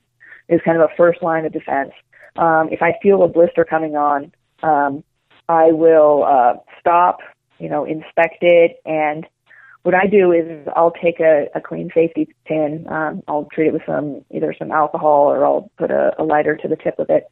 [0.48, 1.90] is kind of a first line of defense.
[2.36, 5.02] Um, if I feel a blister coming on, um,
[5.48, 7.18] I will uh, stop,
[7.58, 9.26] you know, inspect it, and
[9.82, 12.86] what I do is I'll take a, a clean safety pin.
[12.88, 16.56] Um, I'll treat it with some either some alcohol or I'll put a, a lighter
[16.56, 17.28] to the tip of it,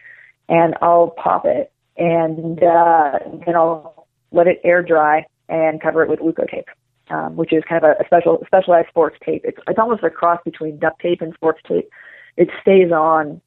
[0.48, 5.26] and I'll pop it, and uh, then I'll let it air dry.
[5.48, 6.68] and cover it with Leukotape,
[7.10, 9.42] um, which is kind of a, a special specialized sports tape.
[9.44, 11.88] It's it's almost a cross between duct tape and sports tape.
[12.36, 13.40] It stays on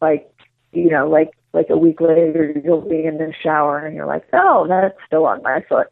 [0.00, 0.30] like
[0.72, 4.24] you know like like a week later you'll be in the shower and you're like,
[4.32, 5.86] oh, that's still on my foot.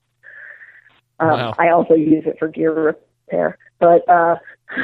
[1.20, 1.54] Um, Wow.
[1.58, 4.36] I also use it for gear repair, but uh,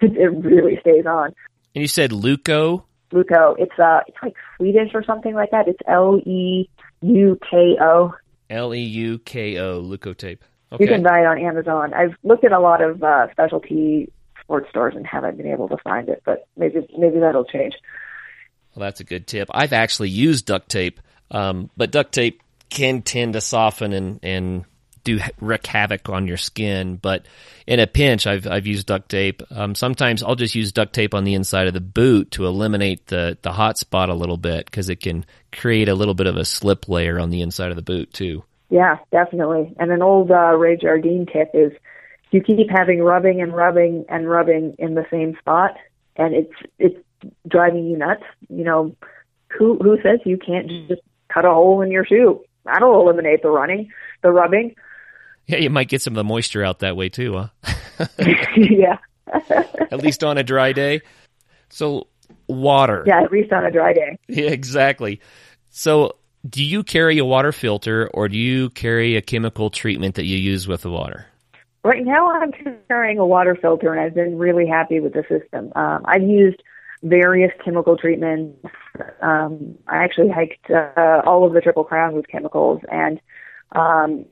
[0.00, 1.34] it, it really stays on.
[1.74, 2.84] And you said Leuko.
[3.12, 5.66] Leuko, it's uh, it's like Swedish or something like that.
[5.66, 6.68] It's L E
[7.02, 8.14] U K O.
[8.50, 10.44] L E U K O, Leuko tape.
[10.72, 10.84] Okay.
[10.84, 11.92] You can buy it on Amazon.
[11.94, 15.76] I've looked at a lot of uh, specialty sports stores and haven't been able to
[15.78, 17.74] find it, but maybe maybe that'll change.
[18.74, 19.48] Well, that's a good tip.
[19.52, 24.64] I've actually used duct tape, um, but duct tape can tend to soften and, and
[25.04, 26.96] do wreak havoc on your skin.
[26.96, 27.26] But
[27.66, 29.42] in a pinch, I've I've used duct tape.
[29.50, 33.06] Um, sometimes I'll just use duct tape on the inside of the boot to eliminate
[33.06, 36.36] the the hot spot a little bit because it can create a little bit of
[36.36, 38.42] a slip layer on the inside of the boot too.
[38.70, 39.74] Yeah, definitely.
[39.78, 41.72] And an old uh, Ray Jardine tip is
[42.32, 45.76] you keep having rubbing and rubbing and rubbing in the same spot,
[46.16, 46.98] and it's it's
[47.48, 48.22] driving you nuts.
[48.48, 48.96] You know,
[49.56, 52.42] who who says you can't just cut a hole in your shoe?
[52.64, 53.90] That'll eliminate the running,
[54.22, 54.74] the rubbing.
[55.46, 58.06] Yeah, you might get some of the moisture out that way too, huh?
[58.56, 58.98] yeah,
[59.90, 61.02] At least on a dry day.
[61.68, 62.06] So
[62.48, 63.04] water.
[63.06, 63.22] yeah.
[63.22, 64.18] At least on a dry day.
[64.28, 65.20] Yeah, exactly.
[65.70, 66.16] So,
[66.48, 70.36] do you carry a water filter or do you carry a chemical treatment that you
[70.36, 71.26] use with the water?
[71.82, 72.52] Right now, I'm
[72.88, 75.70] carrying a water filter, and I've been really happy with the system.
[75.76, 76.62] Um, I've used
[77.04, 78.58] various chemical treatments.
[79.20, 83.20] Um, I actually hiked uh, all of the Triple Crown with chemicals, and
[83.72, 84.24] um,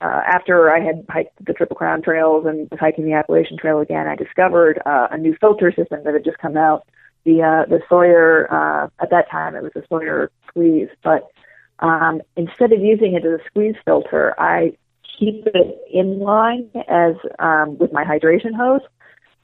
[0.00, 3.80] uh, after I had hiked the Triple Crown trails and was hiking the Appalachian Trail
[3.80, 6.86] again, I discovered uh, a new filter system that had just come out.
[7.24, 11.30] The uh, the Sawyer uh, at that time it was a Sawyer squeeze, but
[11.78, 14.76] um, instead of using it as a squeeze filter, I
[15.18, 18.82] keep it in line as um, with my hydration hose.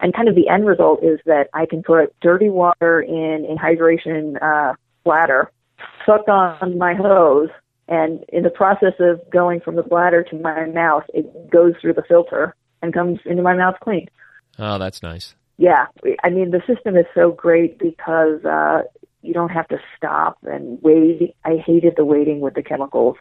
[0.00, 3.56] And kind of the end result is that I can put dirty water in a
[3.56, 5.50] hydration uh, bladder,
[6.06, 7.50] suck on my hose,
[7.88, 11.94] and in the process of going from the bladder to my mouth, it goes through
[11.94, 14.08] the filter and comes into my mouth clean.
[14.58, 15.34] Oh, that's nice.
[15.58, 15.86] Yeah,
[16.24, 18.82] I mean the system is so great because uh,
[19.20, 21.36] you don't have to stop and wait.
[21.44, 23.16] I hated the waiting with the chemicals.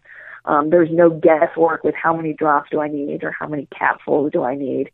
[0.45, 4.31] Um, there's no guesswork with how many drops do I need or how many capsules
[4.31, 4.89] do I need.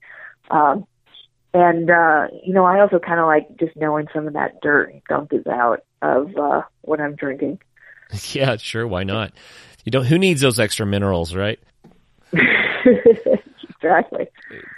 [0.50, 0.88] Um,
[1.55, 4.91] and uh, you know, I also kind of like just knowing some of that dirt
[4.91, 7.59] and gunk is out of uh, what I'm drinking.
[8.31, 8.87] Yeah, sure.
[8.87, 9.33] Why not?
[9.83, 10.05] You don't.
[10.05, 11.59] Who needs those extra minerals, right?
[12.31, 14.27] exactly.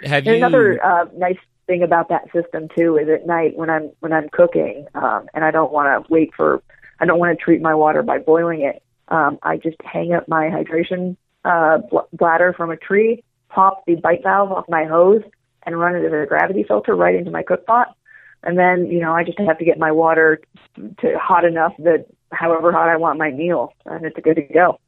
[0.02, 0.34] Have you?
[0.34, 1.36] another uh, nice
[1.66, 5.44] thing about that system too is at night when I'm when I'm cooking um, and
[5.44, 6.62] I don't want to wait for
[6.98, 8.82] I don't want to treat my water by boiling it.
[9.08, 13.96] Um, I just hang up my hydration uh, bl- bladder from a tree, pop the
[13.96, 15.22] bite valve off my hose,
[15.68, 17.94] and run it as a gravity filter right into my cook pot.
[18.42, 20.40] And then you know I just have to get my water
[20.76, 24.80] to hot enough that however hot I want my meal, and it's good to go.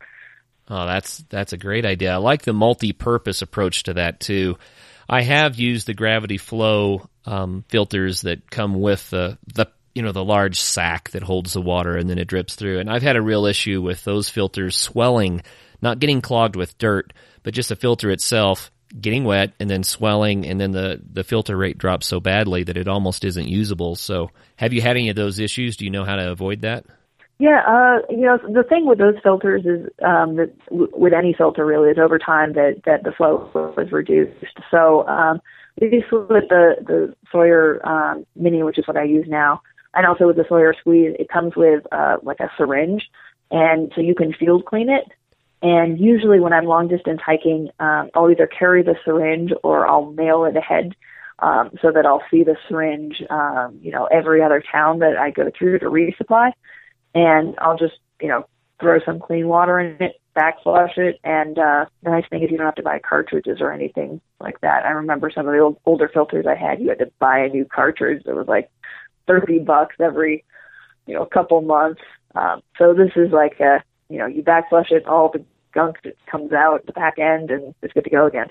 [0.68, 2.14] Oh, that's that's a great idea.
[2.14, 4.56] I like the multi-purpose approach to that too.
[5.08, 10.12] I have used the gravity flow um, filters that come with the the you know
[10.12, 12.78] the large sack that holds the water and then it drips through.
[12.78, 15.42] And I've had a real issue with those filters swelling,
[15.82, 17.12] not getting clogged with dirt,
[17.42, 21.56] but just the filter itself getting wet and then swelling, and then the the filter
[21.56, 23.96] rate drops so badly that it almost isn't usable.
[23.96, 25.76] So, have you had any of those issues?
[25.76, 26.84] Do you know how to avoid that?
[27.38, 31.32] Yeah, uh, you know, the thing with those filters is um, that w- with any
[31.32, 34.44] filter really is over time that that the flow is reduced.
[34.70, 35.40] So um,
[35.80, 39.62] least with the the Sawyer um, Mini, which is what I use now,
[39.94, 43.08] and also with the Sawyer Squeeze, it comes with uh, like a syringe,
[43.50, 45.10] and so you can field clean it.
[45.62, 50.12] And usually, when I'm long distance hiking, um, I'll either carry the syringe or I'll
[50.12, 50.94] mail it ahead.
[51.42, 55.30] Um, so that I'll see the syringe, um, you know, every other town that I
[55.30, 56.52] go through to resupply
[57.14, 58.46] and I'll just, you know,
[58.78, 62.58] throw some clean water in it, backflush it, and uh, the nice thing is you
[62.58, 64.84] don't have to buy cartridges or anything like that.
[64.84, 67.48] I remember some of the old, older filters I had, you had to buy a
[67.48, 68.70] new cartridge that was like
[69.26, 70.44] thirty bucks every,
[71.06, 72.02] you know, couple months.
[72.34, 75.42] Um, so this is like a, you know, you backflush it, all the
[75.72, 78.48] gunk that comes out the back end, and it's good to go again.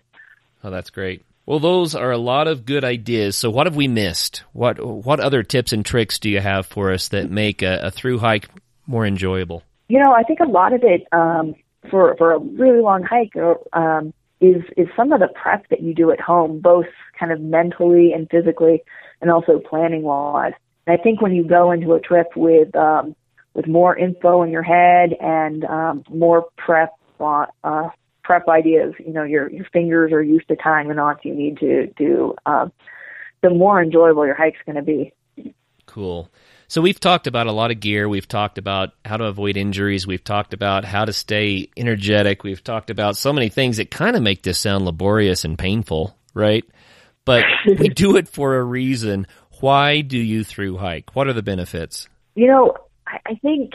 [0.63, 1.24] Oh, that's great.
[1.45, 3.36] Well, those are a lot of good ideas.
[3.36, 4.43] So, what have we missed?
[4.53, 7.91] What what other tips and tricks do you have for us that make a, a
[7.91, 8.47] through hike
[8.86, 9.63] more enjoyable?
[9.88, 11.55] You know, I think a lot of it um,
[11.89, 13.34] for for a really long hike
[13.74, 16.86] um, is is some of the prep that you do at home, both
[17.20, 18.84] kind of mentally and physically,
[19.20, 20.53] and also planning wise.
[20.86, 23.15] And I think when you go into a trip with um,
[23.53, 27.89] with more info in your head and um, more prep uh,
[28.24, 31.57] prep ideas, you know, your your fingers are used to tying the knots you need
[31.59, 32.72] to do, um,
[33.41, 35.13] the more enjoyable your hike's going to be.
[35.86, 36.30] Cool.
[36.67, 38.07] So we've talked about a lot of gear.
[38.07, 40.05] We've talked about how to avoid injuries.
[40.05, 42.43] We've talked about how to stay energetic.
[42.43, 46.15] We've talked about so many things that kind of make this sound laborious and painful,
[46.36, 46.63] right?
[47.26, 49.26] But we do it for a reason.
[49.61, 51.15] Why do you through hike?
[51.15, 52.07] What are the benefits?
[52.36, 52.76] You know,
[53.07, 53.72] I think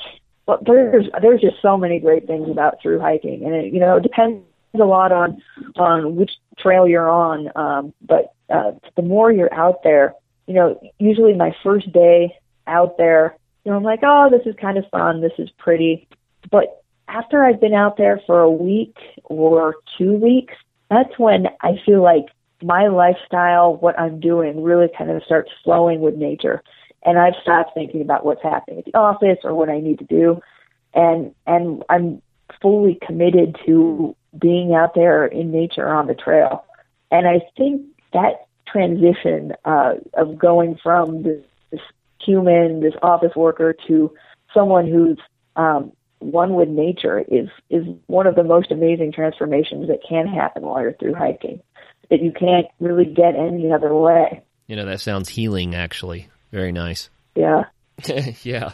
[0.46, 3.96] well, there's there's just so many great things about through hiking, and it, you know,
[3.96, 5.40] it depends a lot on
[5.76, 7.50] on which trail you're on.
[7.56, 10.14] Um, but uh, the more you're out there,
[10.46, 12.36] you know, usually my first day
[12.66, 16.06] out there, you know, I'm like, oh, this is kind of fun, this is pretty.
[16.50, 20.54] But after I've been out there for a week or two weeks,
[20.90, 22.26] that's when I feel like
[22.62, 26.62] my lifestyle, what I'm doing, really kind of starts flowing with nature.
[27.04, 30.04] And I've stopped thinking about what's happening at the office or what I need to
[30.04, 30.40] do.
[30.94, 32.22] And and I'm
[32.62, 36.64] fully committed to being out there in nature on the trail.
[37.10, 37.82] And I think
[38.12, 41.80] that transition uh, of going from this, this
[42.20, 44.12] human, this office worker, to
[44.52, 45.18] someone who's
[45.56, 50.62] um, one with nature is is one of the most amazing transformations that can happen
[50.62, 51.60] while you're through hiking.
[52.10, 54.42] That you can't really get any other way.
[54.66, 55.74] You know, that sounds healing.
[55.74, 57.10] Actually, very nice.
[57.34, 57.64] Yeah.
[58.42, 58.72] yeah.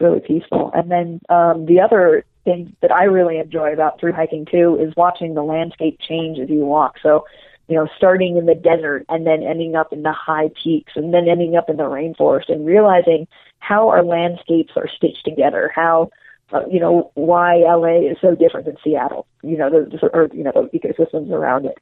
[0.00, 0.70] Really peaceful.
[0.74, 4.92] And then um, the other thing that I really enjoy about through hiking too is
[4.96, 6.94] watching the landscape change as you walk.
[7.02, 7.24] So
[7.68, 11.14] you know, starting in the desert and then ending up in the high peaks and
[11.14, 13.26] then ending up in the rainforest and realizing
[13.60, 16.10] how our landscapes are stitched together, how,
[16.52, 20.42] uh, you know, why LA is so different than Seattle, you know, the, or, you
[20.42, 21.78] know, the ecosystems around it.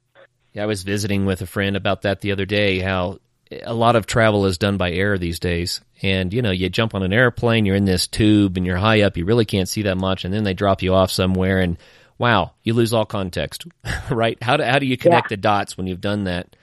[0.53, 3.19] Yeah, I was visiting with a friend about that the other day, how
[3.63, 5.81] a lot of travel is done by air these days.
[6.01, 9.01] And, you know, you jump on an airplane, you're in this tube and you're high
[9.01, 10.25] up, you really can't see that much.
[10.25, 11.77] And then they drop you off somewhere and
[12.17, 13.65] wow, you lose all context,
[14.11, 14.41] right?
[14.41, 15.35] How do, how do you connect yeah.
[15.35, 16.55] the dots when you've done that?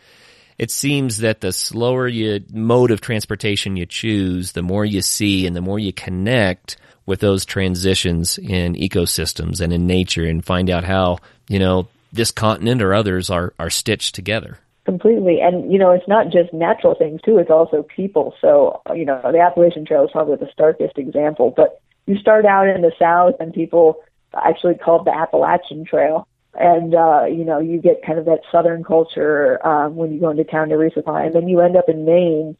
[0.56, 5.46] It seems that the slower you mode of transportation you choose, the more you see
[5.46, 6.76] and the more you connect
[7.06, 11.18] with those transitions in ecosystems and in nature and find out how,
[11.48, 14.58] you know, this continent or others are, are stitched together.
[14.88, 15.42] Completely.
[15.42, 18.34] And, you know, it's not just natural things too, it's also people.
[18.40, 22.68] So, you know, the Appalachian Trail is probably the starkest example, but you start out
[22.68, 24.00] in the South and people
[24.34, 26.26] actually called the Appalachian Trail.
[26.54, 30.30] And, uh, you know, you get kind of that southern culture um, when you go
[30.30, 31.26] into town to resupply.
[31.26, 32.56] And then you end up in Maine,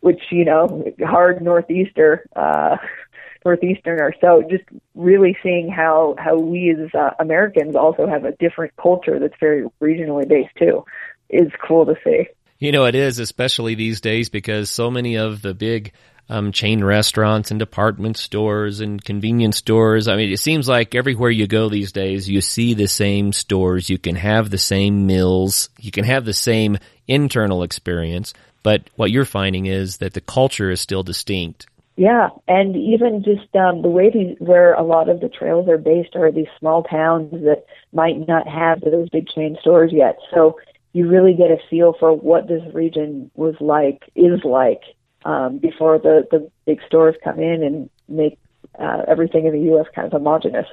[0.00, 2.76] which, you know, hard northeaster, uh,
[3.44, 4.14] northeasterner.
[4.20, 4.64] So just
[4.96, 9.62] really seeing how, how we as uh, Americans also have a different culture that's very
[9.80, 10.84] regionally based too
[11.28, 12.26] is cool to see.
[12.58, 15.92] You know, it is, especially these days, because so many of the big
[16.28, 20.08] um, chain restaurants and department stores and convenience stores.
[20.08, 23.90] I mean, it seems like everywhere you go these days, you see the same stores.
[23.90, 25.68] You can have the same meals.
[25.78, 28.32] You can have the same internal experience.
[28.62, 31.66] But what you're finding is that the culture is still distinct.
[31.96, 35.76] Yeah, and even just um, the way these, where a lot of the trails are
[35.76, 40.16] based are these small towns that might not have those big chain stores yet.
[40.32, 40.58] So
[40.92, 44.82] you really get a feel for what this region was like, is like
[45.24, 48.38] um, before the, the big stores come in and make
[48.78, 49.86] uh, everything in the U.S.
[49.94, 50.66] kind of homogenous.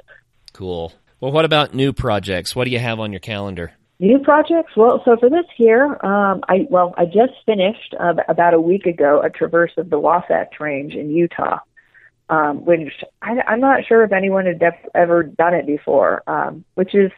[0.52, 0.92] Cool.
[1.20, 2.56] Well, what about new projects?
[2.56, 3.72] What do you have on your calendar?
[3.98, 4.74] New projects?
[4.76, 8.86] Well, so for this year, um, I well, I just finished uh, about a week
[8.86, 11.58] ago a traverse of the Wasatch Range in Utah,
[12.30, 16.64] um, which I, I'm not sure if anyone had def- ever done it before, um,
[16.76, 17.12] which is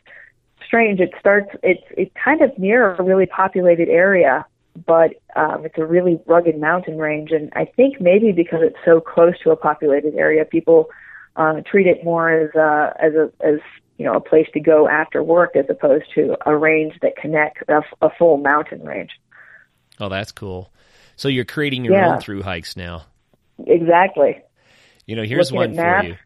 [0.72, 1.00] strange.
[1.00, 1.50] It starts.
[1.62, 4.46] It's it's kind of near a really populated area,
[4.86, 7.30] but um, it's a really rugged mountain range.
[7.30, 10.88] And I think maybe because it's so close to a populated area, people
[11.36, 13.60] uh, treat it more as uh, as a as
[13.98, 17.62] you know a place to go after work as opposed to a range that connects
[17.68, 19.10] a, a full mountain range.
[20.00, 20.72] Oh, that's cool.
[21.16, 22.14] So you're creating your yeah.
[22.14, 23.04] own through hikes now.
[23.66, 24.42] Exactly.
[25.06, 26.16] You know, here's Looking one for you.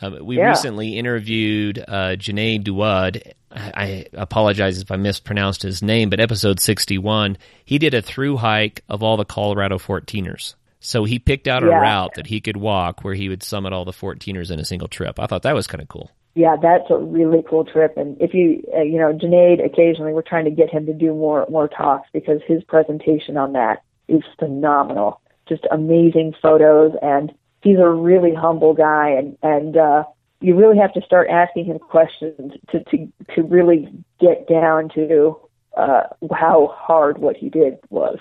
[0.00, 0.48] Um, we yeah.
[0.48, 3.34] recently interviewed uh, Junaid Dawud.
[3.52, 8.82] I, apologize if I mispronounced his name, but episode 61, he did a through hike
[8.88, 10.54] of all the Colorado 14ers.
[10.80, 11.80] So he picked out a yeah.
[11.80, 14.88] route that he could walk where he would summit all the 14ers in a single
[14.88, 15.18] trip.
[15.18, 16.10] I thought that was kind of cool.
[16.34, 17.96] Yeah, that's a really cool trip.
[17.96, 21.12] And if you, uh, you know, Junaid, occasionally we're trying to get him to do
[21.12, 25.20] more more talks because his presentation on that is phenomenal.
[25.48, 27.32] Just amazing photos and
[27.62, 30.04] he's a really humble guy and and uh
[30.40, 33.88] you really have to start asking him questions to to to really
[34.20, 35.38] get down to
[35.76, 38.18] uh how hard what he did was.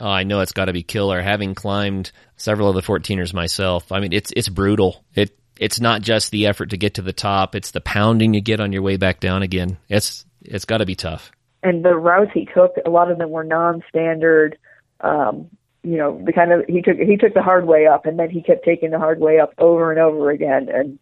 [0.00, 1.20] Oh, I know it's got to be killer.
[1.20, 5.04] Having climbed several of the 14ers myself, I mean, it's it's brutal.
[5.14, 8.40] It it's not just the effort to get to the top; it's the pounding you
[8.40, 9.76] get on your way back down again.
[9.88, 11.30] It's it's got to be tough.
[11.62, 14.56] And the routes he took, a lot of them were non-standard.
[15.02, 15.50] Um,
[15.82, 18.30] you know, the kind of he took he took the hard way up, and then
[18.30, 20.68] he kept taking the hard way up over and over again.
[20.68, 20.98] And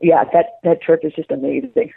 [0.00, 1.92] yeah, that that trip is just amazing.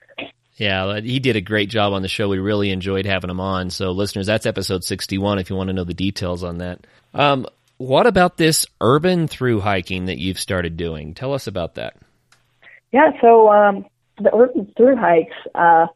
[0.56, 2.30] Yeah, he did a great job on the show.
[2.30, 3.70] We really enjoyed having him on.
[3.70, 6.86] So, listeners, that's episode 61 if you want to know the details on that.
[7.14, 11.16] Um, what about this urban through hiking that you've started doing?
[11.16, 11.96] Tell us about that.
[12.92, 13.86] Yeah, so um,
[14.20, 15.88] the urban through hikes, uh,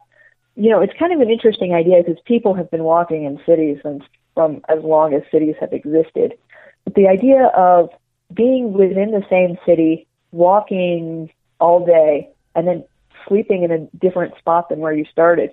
[0.55, 3.77] you know, it's kind of an interesting idea because people have been walking in cities
[3.83, 4.03] since
[4.36, 6.38] from as long as cities have existed.
[6.83, 7.89] But the idea of
[8.33, 12.83] being within the same city, walking all day, and then
[13.27, 15.49] sleeping in a different spot than where you started,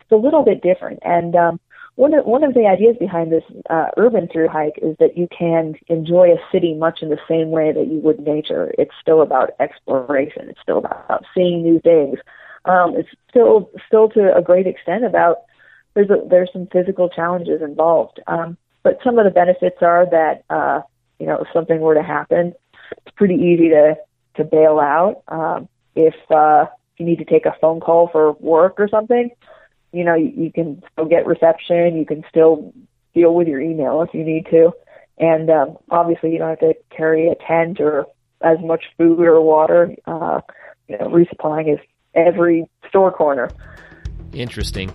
[0.00, 1.00] it's a little bit different.
[1.02, 1.60] And um,
[1.96, 5.28] one of one of the ideas behind this uh, urban through hike is that you
[5.36, 8.72] can enjoy a city much in the same way that you would nature.
[8.78, 10.48] It's still about exploration.
[10.48, 12.18] It's still about seeing new things.
[12.64, 15.38] Um, it's still still to a great extent about
[15.94, 18.20] there's a, there's some physical challenges involved.
[18.26, 20.80] Um, but some of the benefits are that uh,
[21.18, 22.54] you know if something were to happen,
[23.06, 23.96] it's pretty easy to
[24.36, 25.22] to bail out.
[25.28, 26.66] Um, if uh,
[26.98, 29.30] you need to take a phone call for work or something,
[29.92, 31.96] you know, you, you can still get reception.
[31.96, 32.72] You can still
[33.14, 34.72] deal with your email if you need to.
[35.18, 38.06] And um, obviously, you don't have to carry a tent or
[38.40, 39.94] as much food or water.
[40.06, 40.40] Uh,
[40.88, 41.78] you know, resupplying is
[42.14, 43.50] every store corner.
[44.32, 44.92] Interesting.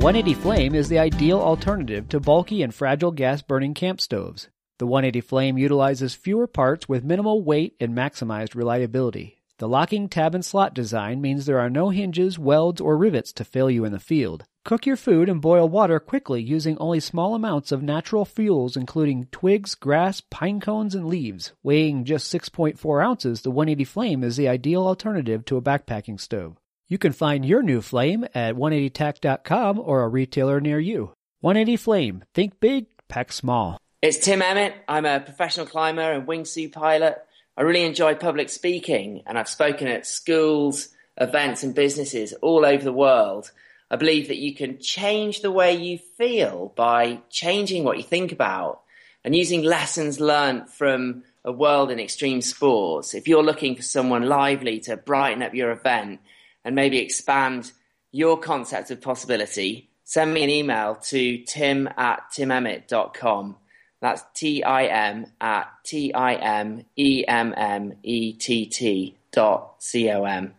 [0.00, 4.48] 180 Flame is the ideal alternative to bulky and fragile gas burning camp stoves.
[4.78, 9.42] The 180 Flame utilizes fewer parts with minimal weight and maximized reliability.
[9.58, 13.44] The locking tab and slot design means there are no hinges, welds, or rivets to
[13.44, 14.44] fail you in the field.
[14.64, 19.26] Cook your food and boil water quickly using only small amounts of natural fuels including
[19.30, 21.52] twigs, grass, pine cones, and leaves.
[21.62, 26.59] Weighing just 6.4 ounces, the 180 Flame is the ideal alternative to a backpacking stove.
[26.90, 31.12] You can find your new flame at 180tac.com or a retailer near you.
[31.40, 32.24] 180 Flame.
[32.34, 33.78] Think big, pack small.
[34.02, 34.74] It's Tim Emmett.
[34.88, 37.16] I'm a professional climber and wingsuit pilot.
[37.56, 42.82] I really enjoy public speaking and I've spoken at schools, events and businesses all over
[42.82, 43.52] the world.
[43.88, 48.32] I believe that you can change the way you feel by changing what you think
[48.32, 48.80] about
[49.22, 53.14] and using lessons learned from a world in extreme sports.
[53.14, 56.18] If you're looking for someone lively to brighten up your event,
[56.64, 57.72] and maybe expand
[58.12, 63.56] your concept of possibility, send me an email to tim at timemmett.com.
[64.00, 69.74] That's T I M at T I M E M M E T T dot
[69.78, 70.54] C O M.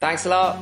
[0.00, 0.58] Thanks a lot.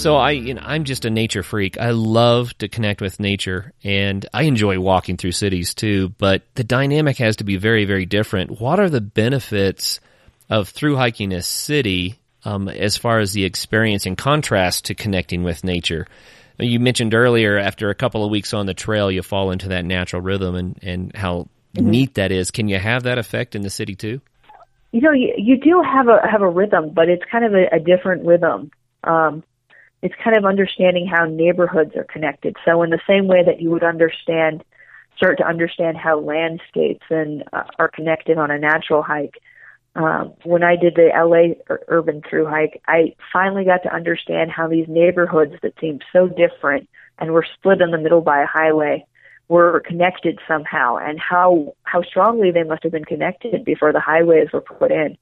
[0.00, 1.78] So I, you know, I'm just a nature freak.
[1.78, 6.08] I love to connect with nature, and I enjoy walking through cities too.
[6.16, 8.62] But the dynamic has to be very, very different.
[8.62, 10.00] What are the benefits
[10.48, 15.42] of through hiking a city um, as far as the experience in contrast to connecting
[15.42, 16.06] with nature?
[16.58, 19.84] You mentioned earlier, after a couple of weeks on the trail, you fall into that
[19.84, 21.90] natural rhythm, and and how mm-hmm.
[21.90, 22.50] neat that is.
[22.50, 24.22] Can you have that effect in the city too?
[24.92, 27.76] You know, you, you do have a have a rhythm, but it's kind of a,
[27.76, 28.70] a different rhythm.
[29.04, 29.44] Um,
[30.02, 32.56] it's kind of understanding how neighborhoods are connected.
[32.64, 34.64] So in the same way that you would understand,
[35.16, 39.38] start to understand how landscapes and uh, are connected on a natural hike.
[39.94, 44.68] Um, when I did the LA urban through hike, I finally got to understand how
[44.68, 46.88] these neighborhoods that seemed so different
[47.18, 49.04] and were split in the middle by a highway
[49.48, 54.46] were connected somehow, and how how strongly they must have been connected before the highways
[54.52, 55.18] were put in.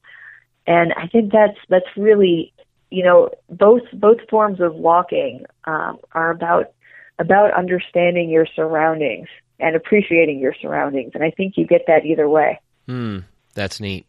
[0.67, 2.53] And I think that's that's really
[2.89, 6.73] you know, both both forms of walking um, are about
[7.19, 9.27] about understanding your surroundings
[9.59, 12.59] and appreciating your surroundings, and I think you get that either way.
[12.87, 13.19] Hmm,
[13.53, 14.07] that's neat.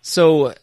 [0.00, 0.54] So,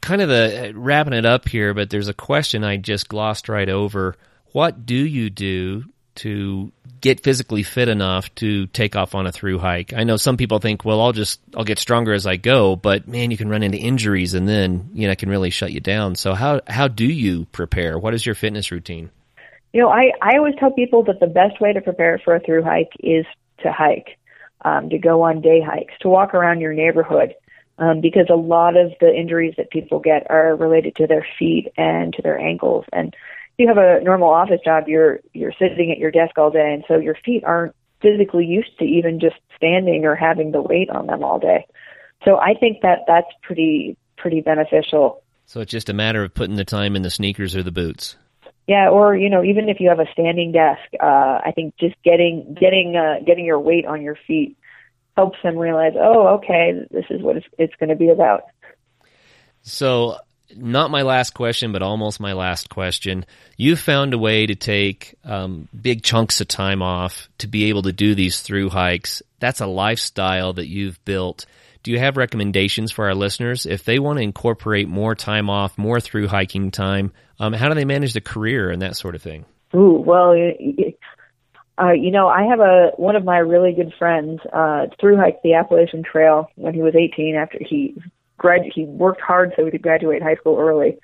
[0.00, 3.68] kind of the wrapping it up here, but there's a question I just glossed right
[3.68, 4.16] over.
[4.52, 5.84] What do you do
[6.16, 9.92] to get physically fit enough to take off on a through hike?
[9.92, 13.08] I know some people think, well, I'll just I'll get stronger as I go, but
[13.08, 15.80] man, you can run into injuries and then you know it can really shut you
[15.80, 16.14] down.
[16.14, 17.98] So how how do you prepare?
[17.98, 19.10] What is your fitness routine?
[19.72, 22.40] You know, I I always tell people that the best way to prepare for a
[22.40, 23.24] through hike is
[23.62, 24.18] to hike,
[24.64, 27.34] um, to go on day hikes, to walk around your neighborhood.
[27.78, 31.72] Um, because a lot of the injuries that people get are related to their feet
[31.76, 32.84] and to their ankles.
[32.92, 33.16] And
[33.58, 36.84] you have a normal office job, you're you're sitting at your desk all day, and
[36.88, 41.06] so your feet aren't physically used to even just standing or having the weight on
[41.06, 41.66] them all day.
[42.24, 45.22] So I think that that's pretty pretty beneficial.
[45.46, 48.16] So it's just a matter of putting the time in the sneakers or the boots.
[48.66, 51.96] Yeah, or you know, even if you have a standing desk, uh, I think just
[52.04, 54.56] getting getting uh, getting your weight on your feet
[55.16, 58.44] helps them realize, oh, okay, this is what it's, it's going to be about.
[59.62, 60.16] So
[60.56, 63.24] not my last question, but almost my last question.
[63.56, 67.82] You found a way to take um, big chunks of time off to be able
[67.82, 69.22] to do these through hikes.
[69.40, 71.46] That's a lifestyle that you've built.
[71.82, 75.76] Do you have recommendations for our listeners if they want to incorporate more time off,
[75.76, 77.12] more through hiking time?
[77.40, 79.44] Um, how do they manage the career and that sort of thing?
[79.74, 80.32] Ooh, well,
[81.78, 85.42] uh, you know, I have a one of my really good friends uh, through hiked
[85.42, 87.96] the Appalachian Trail when he was 18 after he
[88.42, 90.98] grad he worked hard so he could graduate high school early,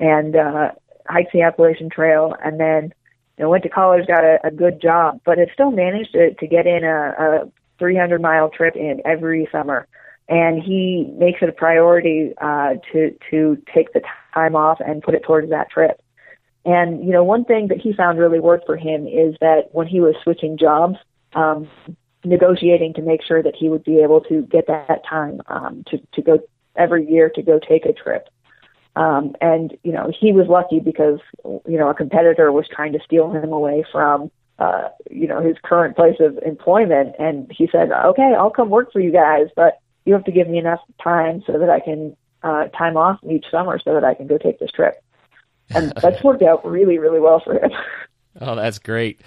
[0.00, 0.70] and uh,
[1.06, 2.94] hiked the Appalachian Trail, and then
[3.36, 6.32] you know went to college, got a, a good job, but it still managed to,
[6.34, 9.86] to get in a, a 300 mile trip in every summer,
[10.28, 14.00] and he makes it a priority uh, to to take the
[14.32, 16.00] time off and put it towards that trip.
[16.64, 19.86] And you know, one thing that he found really worked for him is that when
[19.86, 20.96] he was switching jobs,
[21.34, 21.68] um,
[22.24, 25.98] negotiating to make sure that he would be able to get that time um, to
[26.14, 26.38] to go
[26.76, 28.28] every year to go take a trip.
[28.96, 33.00] Um, and you know he was lucky because you know a competitor was trying to
[33.04, 37.90] steal him away from uh, you know his current place of employment, and he said,
[37.90, 41.42] "Okay, I'll come work for you guys, but you have to give me enough time
[41.44, 44.60] so that I can uh, time off each summer so that I can go take
[44.60, 45.02] this trip."
[45.70, 47.72] And that's worked out really, really well for him.
[48.40, 49.22] oh, that's great.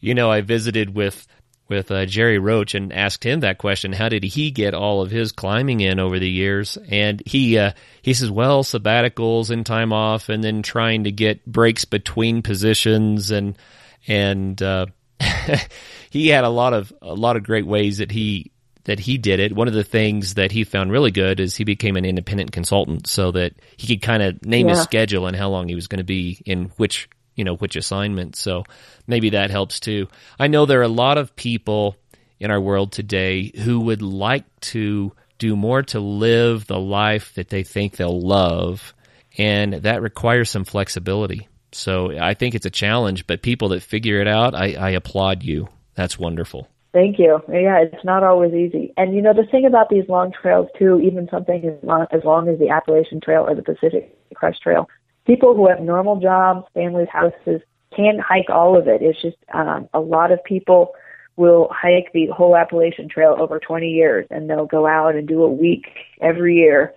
[0.00, 1.26] You know, I visited with
[1.68, 3.92] with uh, Gerry Roach and asked him that question.
[3.92, 6.76] How did he get all of his climbing in over the years?
[6.88, 11.44] And he uh, he says, well, sabbaticals and time off, and then trying to get
[11.46, 13.56] breaks between positions, and
[14.06, 14.86] and uh,
[16.10, 18.52] he had a lot of a lot of great ways that he
[18.84, 19.54] that he did it.
[19.54, 23.06] One of the things that he found really good is he became an independent consultant,
[23.06, 24.74] so that he could kind of name yeah.
[24.74, 27.76] his schedule and how long he was going to be in which you know which
[27.76, 28.36] assignment.
[28.36, 28.64] So
[29.06, 30.08] maybe that helps too.
[30.38, 31.96] I know there are a lot of people
[32.40, 37.48] in our world today who would like to do more to live the life that
[37.48, 38.94] they think they'll love,
[39.36, 41.48] and that requires some flexibility.
[41.72, 45.42] So I think it's a challenge, but people that figure it out, I, I applaud
[45.42, 45.68] you.
[45.94, 46.68] That's wonderful.
[46.92, 47.40] Thank you.
[47.48, 48.94] Yeah, it's not always easy.
[48.96, 52.22] And you know, the thing about these long trails too, even something as long as,
[52.24, 54.88] long as the Appalachian Trail or the Pacific Crest Trail,
[55.26, 57.60] people who have normal jobs, families, houses,
[57.94, 59.02] can hike all of it.
[59.02, 60.92] It's just um, a lot of people
[61.36, 65.42] will hike the whole Appalachian Trail over 20 years, and they'll go out and do
[65.42, 65.86] a week
[66.20, 66.92] every year.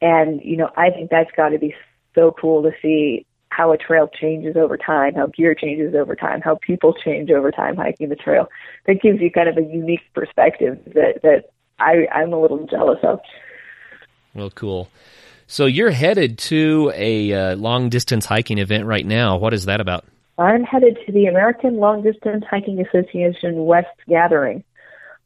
[0.00, 1.74] And you know, I think that's got to be
[2.14, 6.40] so cool to see how a trail changes over time, how gear changes over time,
[6.40, 8.48] how people change over time hiking the trail.
[8.86, 12.98] That gives you kind of a unique perspective that that I, I'm a little jealous
[13.02, 13.20] of.
[14.34, 14.88] Well, cool.
[15.52, 19.36] So you're headed to a uh, long distance hiking event right now.
[19.36, 20.06] What is that about?
[20.38, 24.64] I'm headed to the American Long Distance Hiking Association West Gathering.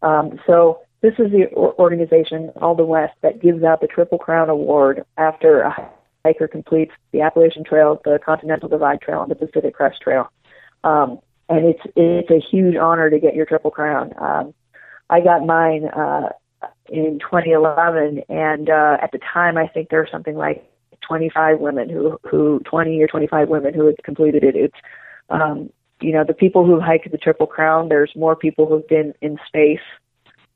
[0.02, 5.60] Um, so this is the organization, ALDHA-West, that gives out the Triple Crown Award after
[5.60, 5.92] a
[6.24, 10.28] hiker completes the Appalachian Trail, the Continental Divide Trail, and the Pacific Crest Trail.
[10.82, 14.12] Um, and it's it's a huge honor to get your Triple Crown.
[14.18, 14.54] Um,
[15.08, 16.30] I got mine uh,
[16.90, 20.64] in 2011, and uh, at the time, I think there were something like
[21.06, 24.56] 25 women who who 20 or 25 women who had completed it.
[24.56, 24.76] It's
[25.30, 25.70] um,
[26.00, 27.88] you know the people who hiked the Triple Crown.
[27.88, 29.80] There's more people who've been in space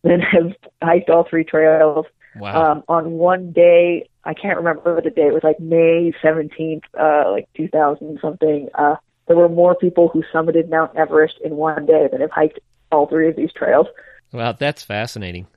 [0.02, 0.52] than have
[0.82, 2.06] hiked all three trails.
[2.36, 2.72] Wow.
[2.72, 5.26] Um, on one day, I can't remember the day.
[5.26, 8.68] It was like May 17th, uh, like 2000 something.
[8.74, 12.60] Uh, there were more people who summited Mount Everest in one day than have hiked
[12.92, 13.86] all three of these trails.
[14.32, 15.48] Wow, that's fascinating.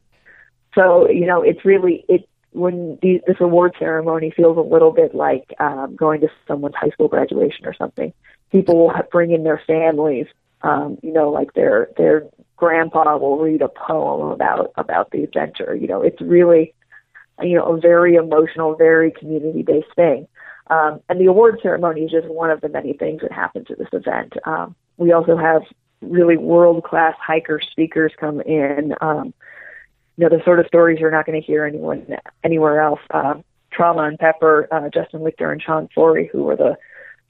[0.76, 5.15] So you know, it's really it when the, this award ceremony feels a little bit
[5.15, 8.13] like um, going to someone's high school graduation or something.
[8.51, 10.28] People will have, bring in their families.
[10.61, 15.76] Um, you know, like their their grandpa will read a poem about about the adventure.
[15.76, 16.74] You know, it's really
[17.41, 20.28] you know a very emotional, very community based thing.
[20.67, 23.78] Um, and the award ceremony is just one of the many things that happens at
[23.78, 24.34] this event.
[24.45, 25.63] Um, we also have
[26.01, 28.93] really world class hiker speakers come in.
[29.01, 29.34] Um,
[30.18, 32.99] you know, the sort of stories you're not going to hear anyone anywhere else.
[33.09, 33.36] Uh,
[33.72, 36.78] Trauma and Pepper, uh, Justin Lichter and Shawn Forry, who were the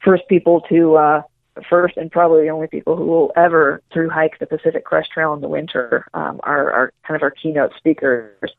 [0.04, 1.22] first people to, uh,
[1.70, 5.34] first and probably the only people who will ever through hike the Pacific Crest Trail
[5.34, 8.52] in the winter, um, are, are kind of our keynote speakers.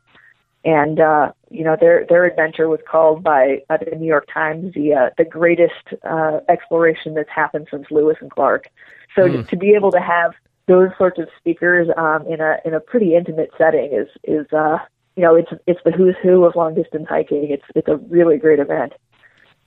[0.65, 4.73] And, uh, you know, their, their adventure was called by uh, the New York Times
[4.73, 8.71] the, uh, the greatest, uh, exploration that's happened since Lewis and Clark.
[9.15, 9.47] So mm.
[9.49, 10.33] to be able to have
[10.67, 14.79] those sorts of speakers um, in a in a pretty intimate setting is is uh,
[15.17, 17.49] you know it's it's the who's who of long distance hiking.
[17.51, 18.93] It's it's a really great event.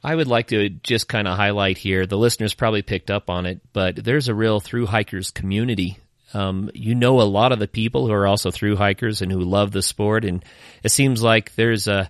[0.04, 2.06] I would like to just kind of highlight here.
[2.06, 5.98] The listeners probably picked up on it, but there's a real through hikers community.
[6.34, 9.40] Um, you know a lot of the people who are also through hikers and who
[9.40, 10.44] love the sport, and
[10.84, 12.10] it seems like there's a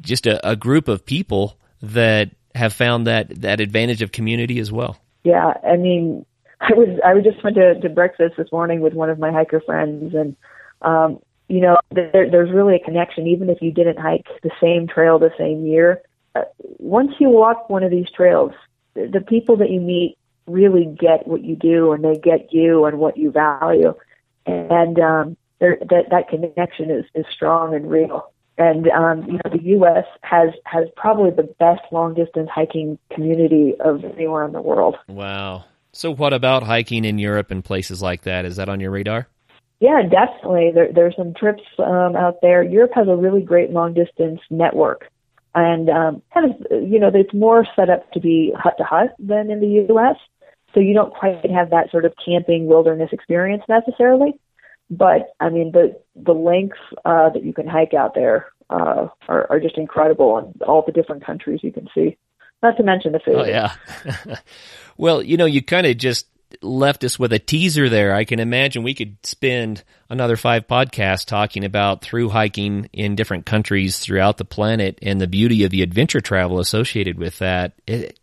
[0.00, 4.72] just a, a group of people that have found that that advantage of community as
[4.72, 4.98] well.
[5.22, 6.26] Yeah, I mean,
[6.60, 9.60] I was I just went to, to breakfast this morning with one of my hiker
[9.60, 10.36] friends, and
[10.82, 14.86] um, you know, there, there's really a connection, even if you didn't hike the same
[14.86, 16.02] trail the same year.
[16.34, 16.42] Uh,
[16.78, 18.52] once you walk one of these trails,
[18.94, 22.84] the, the people that you meet really get what you do, and they get you
[22.86, 23.94] and what you value,
[24.46, 28.30] and um, that that connection is is strong and real.
[28.56, 30.06] And um, you know, the U.S.
[30.22, 34.96] has has probably the best long distance hiking community of anywhere in the world.
[35.08, 35.64] Wow.
[35.94, 38.44] So, what about hiking in Europe and places like that?
[38.44, 39.28] Is that on your radar?
[39.78, 40.72] Yeah, definitely.
[40.74, 42.62] There, there's some trips um, out there.
[42.64, 45.10] Europe has a really great long distance network,
[45.54, 49.14] and um, kind of you know it's more set up to be hut to hut
[49.20, 50.16] than in the U.S.
[50.74, 54.34] So you don't quite have that sort of camping wilderness experience necessarily.
[54.90, 59.46] But I mean the the lengths uh, that you can hike out there uh, are,
[59.48, 62.16] are just incredible, and all the different countries you can see.
[62.62, 63.34] Not to mention the food.
[63.36, 63.72] Oh yeah.
[64.96, 66.26] well, you know, you kind of just
[66.62, 68.14] left us with a teaser there.
[68.14, 73.46] I can imagine we could spend another five podcasts talking about through hiking in different
[73.46, 77.72] countries throughout the planet and the beauty of the adventure travel associated with that.
[77.86, 78.18] It,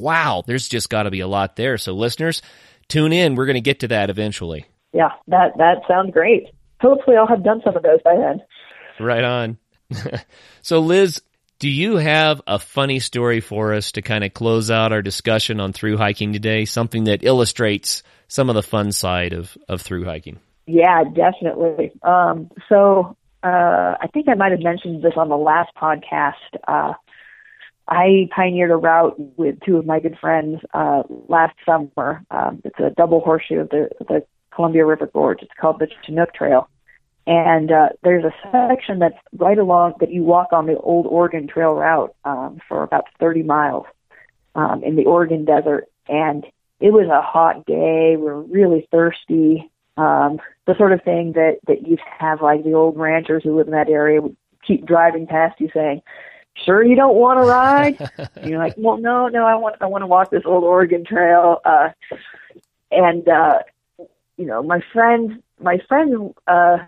[0.00, 1.78] wow, there's just got to be a lot there.
[1.78, 2.42] So listeners,
[2.88, 3.34] tune in.
[3.34, 4.66] We're going to get to that eventually.
[4.92, 6.48] Yeah, that that sounds great.
[6.80, 8.42] Hopefully, I'll have done some of those by then.
[8.98, 9.58] Right on.
[10.62, 11.20] so, Liz,
[11.58, 15.60] do you have a funny story for us to kind of close out our discussion
[15.60, 16.64] on through hiking today?
[16.64, 20.38] Something that illustrates some of the fun side of, of through hiking?
[20.66, 21.92] Yeah, definitely.
[22.02, 26.32] Um, so uh, I think I might have mentioned this on the last podcast.
[26.66, 26.92] Uh,
[27.88, 32.24] I pioneered a route with two of my good friends uh, last summer.
[32.30, 35.38] Um, it's a double horseshoe of the, the Columbia River Gorge.
[35.42, 36.68] It's called the Chinook Trail.
[37.26, 41.48] And uh, there's a section that's right along that you walk on the old Oregon
[41.48, 43.86] Trail route um, for about 30 miles
[44.54, 45.86] um, in the Oregon desert.
[46.08, 46.44] And
[46.78, 48.16] it was a hot day.
[48.16, 49.70] We were really thirsty.
[49.96, 53.66] Um, the sort of thing that that you have like the old ranchers who live
[53.66, 56.02] in that area would keep driving past you saying,
[56.54, 59.86] "Sure, you don't want to ride?" and you're like, "Well, no, no, I want I
[59.86, 61.88] want to walk this old Oregon Trail." Uh,
[62.90, 63.60] and uh,
[64.36, 66.34] you know, my friend, my friend.
[66.46, 66.78] Uh,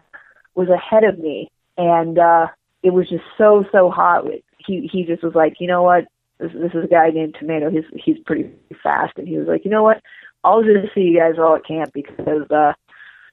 [0.59, 2.49] was ahead of me, and uh,
[2.83, 4.25] it was just so so hot.
[4.59, 6.09] He he just was like, you know what?
[6.39, 7.71] This, this is a guy named Tomato.
[7.71, 8.51] He's he's pretty
[8.83, 10.03] fast, and he was like, you know what?
[10.43, 12.73] I'll just see you guys all at camp because uh,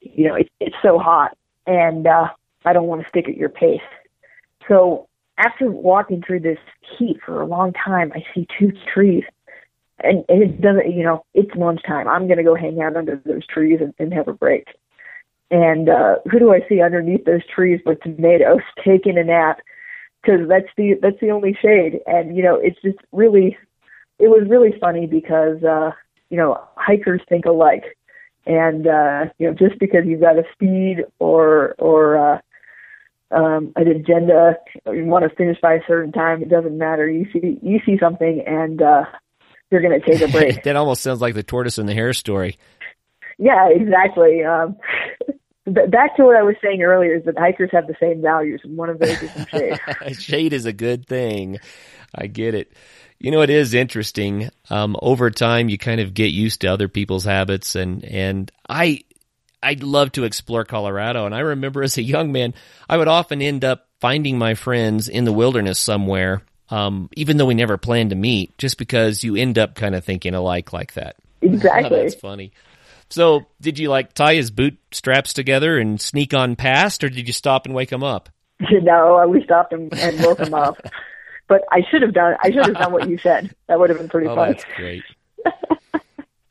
[0.00, 2.28] you know it, it's so hot, and uh,
[2.64, 3.80] I don't want to stick at your pace.
[4.68, 6.58] So after walking through this
[6.96, 9.24] heat for a long time, I see two trees.
[9.98, 12.06] And, it doesn't, you know, it's lunchtime.
[12.06, 14.66] I'm going to go hang out under those trees and, and have a break.
[15.50, 19.60] And uh, who do I see underneath those trees but tomatoes taking a nap?
[20.22, 22.00] Because that's the that's the only shade.
[22.06, 23.56] And you know, it's just really,
[24.18, 25.92] it was really funny because uh,
[26.30, 27.84] you know hikers think alike,
[28.44, 32.40] and uh, you know just because you've got a speed or or uh,
[33.30, 37.08] um, an agenda, you want to finish by a certain time, it doesn't matter.
[37.08, 39.04] You see you see something and uh,
[39.70, 40.62] you're going to take a break.
[40.64, 42.58] that almost sounds like the tortoise and the hare story.
[43.38, 44.44] Yeah, exactly.
[44.44, 44.76] Um,
[45.66, 48.76] back to what I was saying earlier is that hikers have the same values, and
[48.76, 49.80] one of those is shade.
[50.18, 51.58] shade is a good thing.
[52.14, 52.72] I get it.
[53.18, 54.50] You know, it is interesting.
[54.68, 59.00] Um, over time, you kind of get used to other people's habits, and and I
[59.62, 61.26] I'd love to explore Colorado.
[61.26, 62.54] And I remember as a young man,
[62.88, 67.46] I would often end up finding my friends in the wilderness somewhere, um, even though
[67.46, 70.92] we never planned to meet, just because you end up kind of thinking alike like
[70.94, 71.16] that.
[71.40, 71.88] Exactly.
[72.02, 72.52] That's funny.
[73.08, 77.26] So, did you like tie his boot straps together and sneak on past, or did
[77.26, 78.28] you stop and wake him up?
[78.70, 80.80] No, we stopped him and woke him up.
[81.46, 82.36] But I should have done.
[82.42, 83.54] I should have done what you said.
[83.68, 84.54] That would have been pretty oh, funny.
[84.54, 85.02] That's great.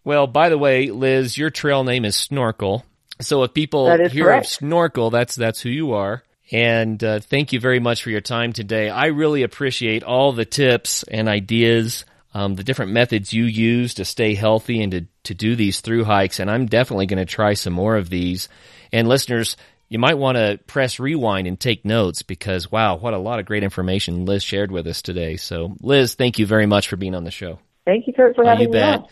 [0.05, 2.85] Well, by the way, Liz, your trail name is Snorkel.
[3.21, 4.45] So if people hear correct.
[4.45, 6.23] of Snorkel, that's that's who you are.
[6.51, 8.87] And uh, thank you very much for your time today.
[8.87, 14.03] I really appreciate all the tips and ideas, um, the different methods you use to
[14.03, 16.41] stay healthy and to, to do these through hikes.
[16.41, 18.49] And I'm definitely going to try some more of these.
[18.91, 19.55] And listeners,
[19.87, 23.45] you might want to press rewind and take notes because, wow, what a lot of
[23.45, 25.37] great information Liz shared with us today.
[25.37, 27.59] So, Liz, thank you very much for being on the show.
[27.85, 28.99] Thank you, Kurt, for Oh, having you me bet.
[28.99, 29.07] on.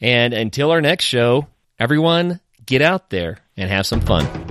[0.00, 1.48] And until our next show,
[1.80, 4.47] everyone get out there and have some fun.